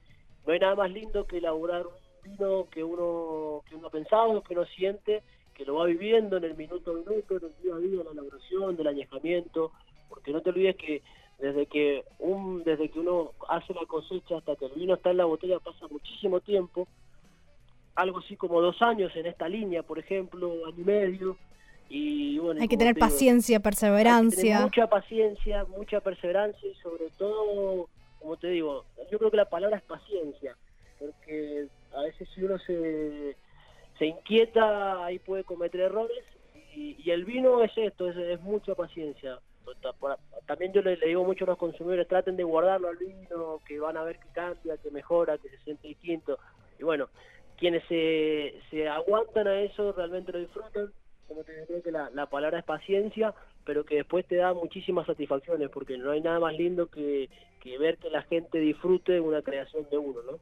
[0.47, 4.43] no hay nada más lindo que elaborar un vino que uno, que uno ha pensado,
[4.43, 5.23] que uno siente,
[5.55, 8.11] que lo va viviendo en el minuto a minuto, en el día a día, la
[8.11, 9.73] elaboración, del añejamiento,
[10.11, 11.03] porque no te olvides que
[11.39, 15.17] desde que un desde que uno hace la cosecha hasta que el vino está en
[15.17, 16.87] la botella pasa muchísimo tiempo,
[17.95, 21.37] algo así como dos años en esta línea, por ejemplo, año y medio,
[21.89, 24.63] y bueno, hay que tener paciencia, perseverancia.
[24.63, 27.89] mucha paciencia, mucha perseverancia y sobre todo,
[28.19, 30.57] como te digo, yo creo que la palabra es paciencia,
[30.99, 33.37] porque a veces si uno se,
[33.99, 36.25] se inquieta ahí puede cometer errores
[36.75, 39.39] y, el vino es esto, es, mucha paciencia.
[40.47, 43.99] También yo le, digo mucho a los consumidores, traten de guardarlo al vino, que van
[43.99, 46.39] a ver que cambia, que mejora, que se siente distinto.
[46.79, 47.11] Y bueno,
[47.63, 50.91] quienes se, se aguantan a eso realmente lo disfrutan.
[51.29, 53.33] Como te digo, que la, la palabra es paciencia,
[53.65, 57.79] pero que después te da muchísimas satisfacciones, porque no hay nada más lindo que, que
[57.79, 60.39] ver que la gente disfrute una creación de uno, ¿no?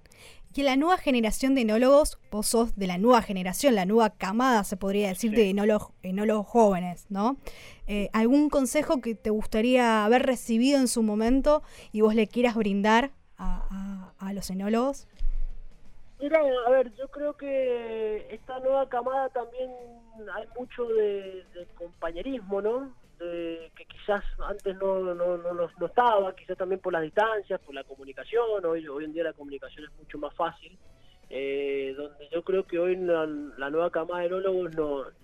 [0.54, 4.64] Y la nueva generación de enólogos, vos sos de la nueva generación, la nueva camada,
[4.64, 7.36] se podría decir, de enólogos, enólogos jóvenes, ¿no?
[7.86, 11.62] Eh, ¿Algún consejo que te gustaría haber recibido en su momento
[11.92, 15.06] y vos le quieras brindar a, a, los enólogos?
[16.20, 19.70] Mira, a ver, yo creo que esta nueva camada también
[20.34, 21.44] hay mucho de
[21.76, 23.00] compañerismo, ¿no?
[23.20, 27.84] que quizás antes no, no, no, no, estaba, quizás también por las distancias, por la
[27.84, 30.78] comunicación, hoy, hoy en día la comunicación es mucho más fácil,
[31.28, 34.74] eh, donde yo creo que hoy la, nueva camada de enólogos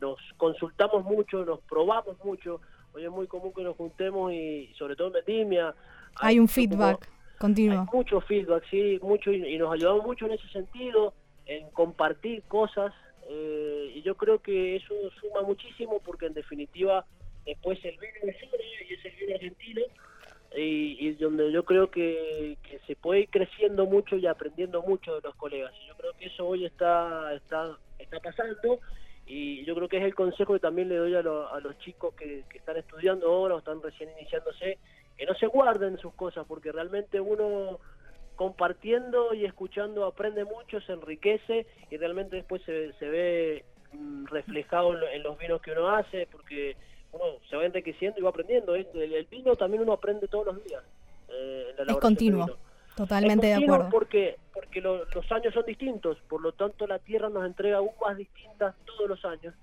[0.00, 2.60] nos consultamos mucho, nos probamos mucho,
[2.92, 5.74] hoy es muy común que nos juntemos y, sobre todo en Vendimia.
[6.16, 7.08] Hay, un feedback
[7.38, 7.80] continuo.
[7.80, 11.14] Hay mucho feedback, sí, mucho y, nos ayudamos mucho en ese sentido,
[11.46, 12.92] en compartir cosas,
[13.28, 17.04] eh, y yo creo que eso suma muchísimo porque en definitiva
[17.44, 18.36] después el vino de
[18.88, 19.82] y es el vino argentino,
[20.56, 22.56] y, donde yo creo que,
[22.86, 25.72] se puede ir creciendo mucho y aprendiendo mucho de los colegas.
[25.82, 28.80] Y yo creo que eso hoy está, está, está pasando
[29.26, 32.14] y yo creo que es el consejo que también le doy a, a los chicos
[32.14, 34.78] que, están estudiando ahora o están recién iniciándose,
[35.16, 37.78] que no se guarden sus cosas, porque realmente uno
[38.36, 44.92] compartiendo y escuchando aprende mucho, se enriquece y realmente después se, se ve mm, reflejado
[44.92, 46.76] en, lo- en los vinos que uno hace, porque
[47.12, 48.74] uno se va enriqueciendo y va aprendiendo.
[48.74, 50.82] El, el vino también uno aprende todos los días.
[51.28, 52.58] eh, en la Es continuo.
[52.94, 53.90] Totalmente de Es continuo acuerdo.
[53.90, 58.16] Porque, porque lo- los años son distintos, por lo tanto la tierra nos entrega uvas
[58.18, 59.54] distintas todos los años.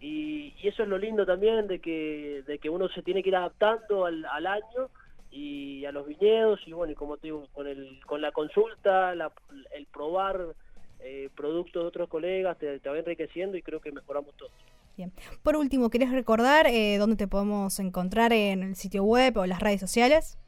[0.00, 3.30] Y, y eso es lo lindo también de que, de que uno se tiene que
[3.30, 4.90] ir adaptando al, al año
[5.30, 9.14] y a los viñedos y bueno, y como te digo, con, el, con la consulta,
[9.14, 9.32] la-
[9.74, 10.54] el probar
[11.00, 14.52] eh, productos de otros colegas te, te va enriqueciendo y creo que mejoramos todos.
[14.96, 15.12] Bien.
[15.44, 19.60] Por último, ¿querés recordar eh, dónde te podemos encontrar en el sitio web o las
[19.60, 20.38] redes sociales?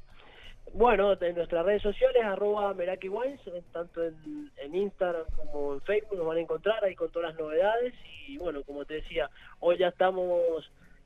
[0.73, 3.41] Bueno, en nuestras redes sociales, arroba Meraki Wines,
[3.73, 7.41] tanto en, en Instagram como en Facebook nos van a encontrar ahí con todas las
[7.41, 7.93] novedades.
[8.29, 9.29] Y bueno, como te decía,
[9.59, 10.41] hoy ya estamos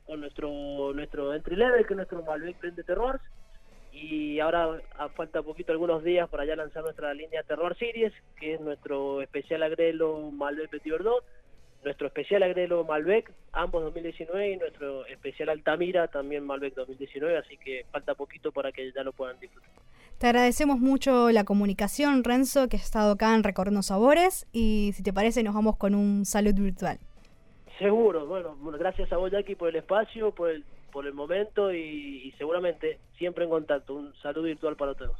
[0.05, 3.21] con nuestro nuestro entry level, que es nuestro Malbec Blend de Terroirs.
[3.95, 8.55] Y ahora a- falta poquito, algunos días para ya lanzar nuestra línea Terroir Series, que
[8.55, 11.23] es nuestro especial agrelo Malbec Petit Verdot,
[11.83, 17.85] nuestro especial agrelo Malbec, ambos 2019, y nuestro especial Altamira, también Malbec 2019, así que
[17.91, 19.69] falta poquito para que ya lo puedan disfrutar.
[20.17, 24.47] Te agradecemos mucho la comunicación, Renzo, que has estado acá en Recorriendo Sabores.
[24.51, 26.97] Y si te parece, nos vamos con un salud virtual.
[27.79, 30.63] Seguro, bueno, bueno, gracias a vos, Jackie, por el espacio, por el,
[30.95, 33.95] por el momento y, seguramente siempre en contacto.
[33.95, 35.19] Un saludo virtual para todos.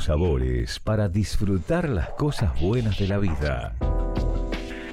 [0.00, 3.76] Sabores para disfrutar las cosas buenas de la vida.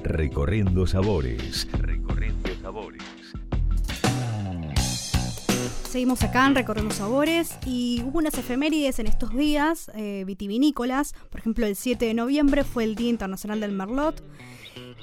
[0.03, 1.67] Recorriendo sabores.
[1.71, 3.03] Recorriendo sabores.
[5.89, 11.13] Seguimos acá en Recorriendo Sabores y hubo unas efemérides en estos días eh, vitivinícolas.
[11.29, 14.23] Por ejemplo, el 7 de noviembre fue el Día Internacional del Merlot,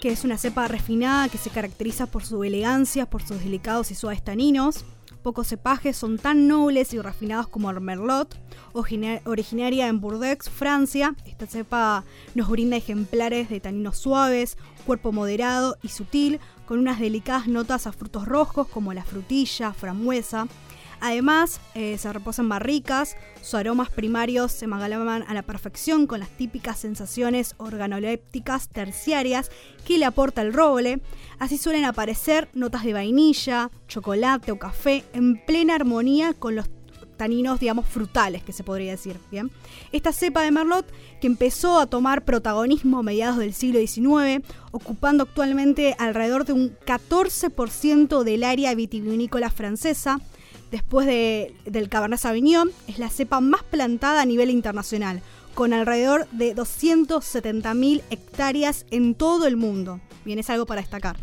[0.01, 3.95] que es una cepa refinada que se caracteriza por su elegancia, por sus delicados y
[3.95, 4.85] suaves taninos.
[5.27, 8.39] Pocos cepajes son tan nobles y refinados como el Merlot,
[8.75, 11.17] origina- originaria en Bordeaux, Francia.
[11.27, 12.05] Esta cepa
[12.37, 14.57] nos brinda ejemplares de taninos suaves,
[14.87, 20.47] cuerpo moderado y sutil, con unas delicadas notas a frutos rojos como la frutilla, frambuesa.
[21.01, 26.21] Además, eh, se reposa en barricas, sus aromas primarios se amalgaman a la perfección con
[26.21, 29.51] las típicas sensaciones organolépticas terciarias
[29.85, 31.01] que le aporta el roble.
[31.39, 36.69] Así suelen aparecer notas de vainilla, chocolate o café en plena armonía con los
[37.17, 39.17] taninos, digamos, frutales, que se podría decir.
[39.31, 39.51] Bien.
[39.93, 40.87] Esta cepa de Merlot,
[41.21, 46.77] que empezó a tomar protagonismo a mediados del siglo XIX, ocupando actualmente alrededor de un
[46.87, 50.21] 14% del área vitivinícola francesa,
[50.77, 55.21] después de- del Cabernet Sauvignon, es la cepa más plantada a nivel internacional,
[55.55, 60.01] con alrededor de 270.000 hectáreas en todo el mundo.
[60.25, 61.17] Bien, es algo para destacar.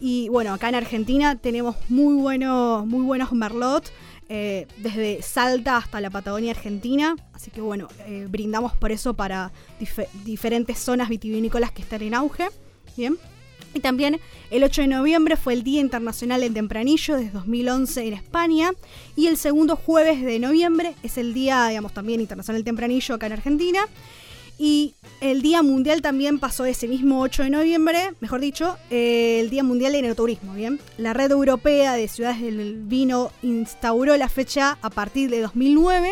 [0.00, 3.92] Y bueno, acá en Argentina tenemos muy, muy buenos merlot,
[4.28, 7.16] eh, desde Salta hasta la Patagonia Argentina.
[7.32, 12.14] Así que bueno, eh, brindamos por eso para dife- diferentes zonas vitivinícolas que están en
[12.14, 12.48] auge.
[12.96, 13.18] Bien.
[13.72, 18.14] Y también el 8 de noviembre fue el Día Internacional del Tempranillo desde 2011 en
[18.14, 18.72] España.
[19.16, 23.26] Y el segundo jueves de noviembre es el Día, digamos, también Internacional del Tempranillo acá
[23.26, 23.80] en Argentina.
[24.62, 29.62] Y el Día Mundial también pasó ese mismo 8 de noviembre, mejor dicho, el Día
[29.62, 30.78] Mundial de Enoturismo, ¿bien?
[30.98, 36.10] La Red Europea de Ciudades del Vino instauró la fecha a partir de 2009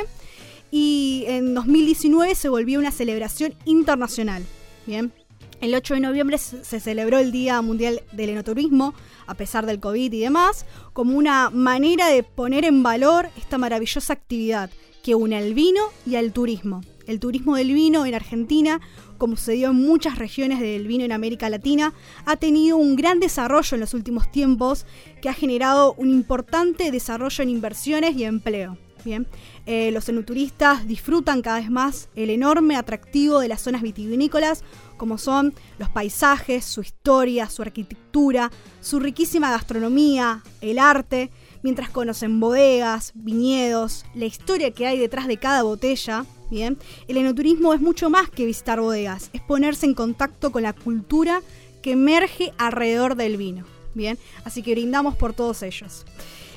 [0.71, 4.43] y en 2019 se volvió una celebración internacional,
[4.87, 5.13] ¿bien?
[5.61, 8.95] El 8 de noviembre se celebró el Día Mundial del Enoturismo,
[9.27, 14.13] a pesar del COVID y demás, como una manera de poner en valor esta maravillosa
[14.13, 14.71] actividad
[15.03, 16.83] que une al vino y al turismo.
[17.09, 18.81] El turismo del vino en Argentina,
[19.17, 21.93] como se dio en muchas regiones del vino en América Latina,
[22.25, 24.87] ha tenido un gran desarrollo en los últimos tiempos
[25.21, 28.79] que ha generado un importante desarrollo en inversiones y empleo.
[29.05, 29.27] Bien,
[29.71, 34.65] Eh, los enoturistas disfrutan cada vez más el enorme atractivo de las zonas vitivinícolas,
[34.99, 41.31] como son los paisajes, su historia, su arquitectura, su riquísima gastronomía, el arte,
[41.63, 46.27] mientras conocen bodegas, viñedos, la historia que hay detrás de cada botella.
[46.51, 46.79] Bien,
[47.09, 51.43] el enoturismo es mucho más que visitar bodegas, es ponerse en contacto con la cultura
[51.83, 53.65] que emerge alrededor del vino.
[53.95, 56.05] Bien, así que brindamos por todos ellos.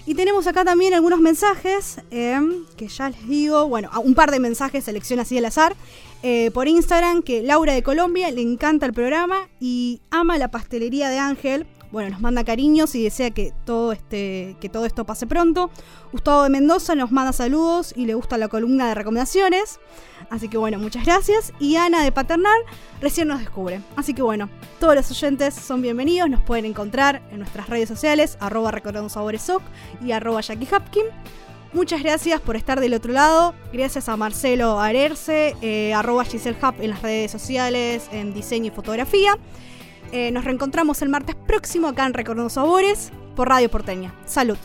[0.06, 2.39] Y tenemos acá también algunos mensajes eh,
[2.76, 5.76] que ya les digo, bueno, un par de mensajes, selección así al azar,
[6.24, 11.09] eh, por Instagram, que Laura de Colombia le encanta el programa y ama la pastelería
[11.09, 11.65] de Ángel.
[11.91, 15.72] Bueno, nos manda cariños y desea que todo, este, que todo esto pase pronto.
[16.11, 19.80] Gustavo de Mendoza nos manda saludos y le gusta la columna de recomendaciones.
[20.30, 21.51] Así que bueno, muchas gracias.
[21.59, 22.59] Y Ana de Paternal
[23.01, 23.82] recién nos descubre.
[23.97, 24.49] Así que bueno,
[24.80, 26.30] todos los oyentes son bienvenidos.
[26.30, 29.61] Nos pueden encontrar en nuestras redes sociales, arroba recordando sabores Soc
[30.01, 31.05] y arroba Jackie Hapkin.
[31.74, 33.55] Muchas gracias por estar del otro lado.
[33.72, 38.72] Gracias a Marcelo Arerce, eh, arroba Giselle Hub en las redes sociales, en diseño y
[38.72, 39.38] fotografía.
[40.11, 44.13] Eh, nos reencontramos el martes próximo acá en Recordando Sabores por Radio Porteña.
[44.26, 44.57] Salud.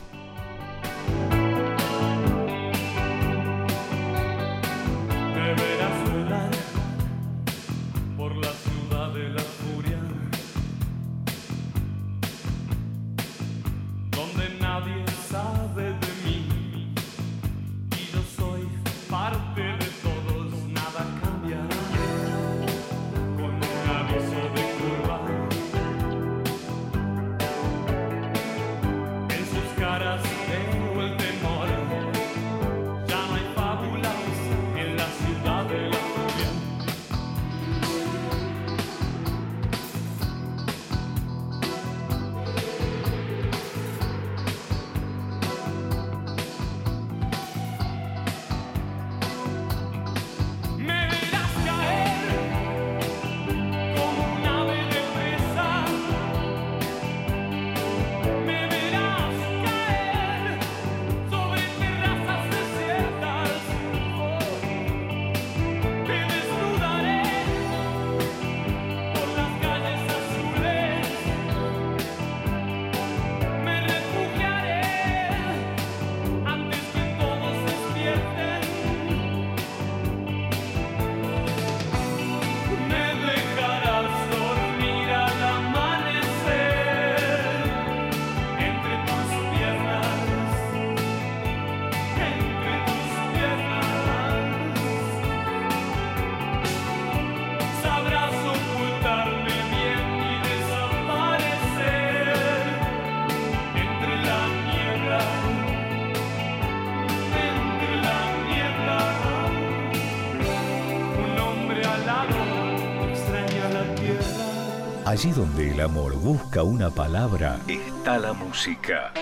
[115.17, 119.15] Allí donde el amor busca una palabra, está la música.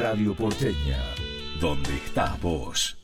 [0.00, 0.98] Radio Porteña,
[1.60, 2.97] donde estás vos.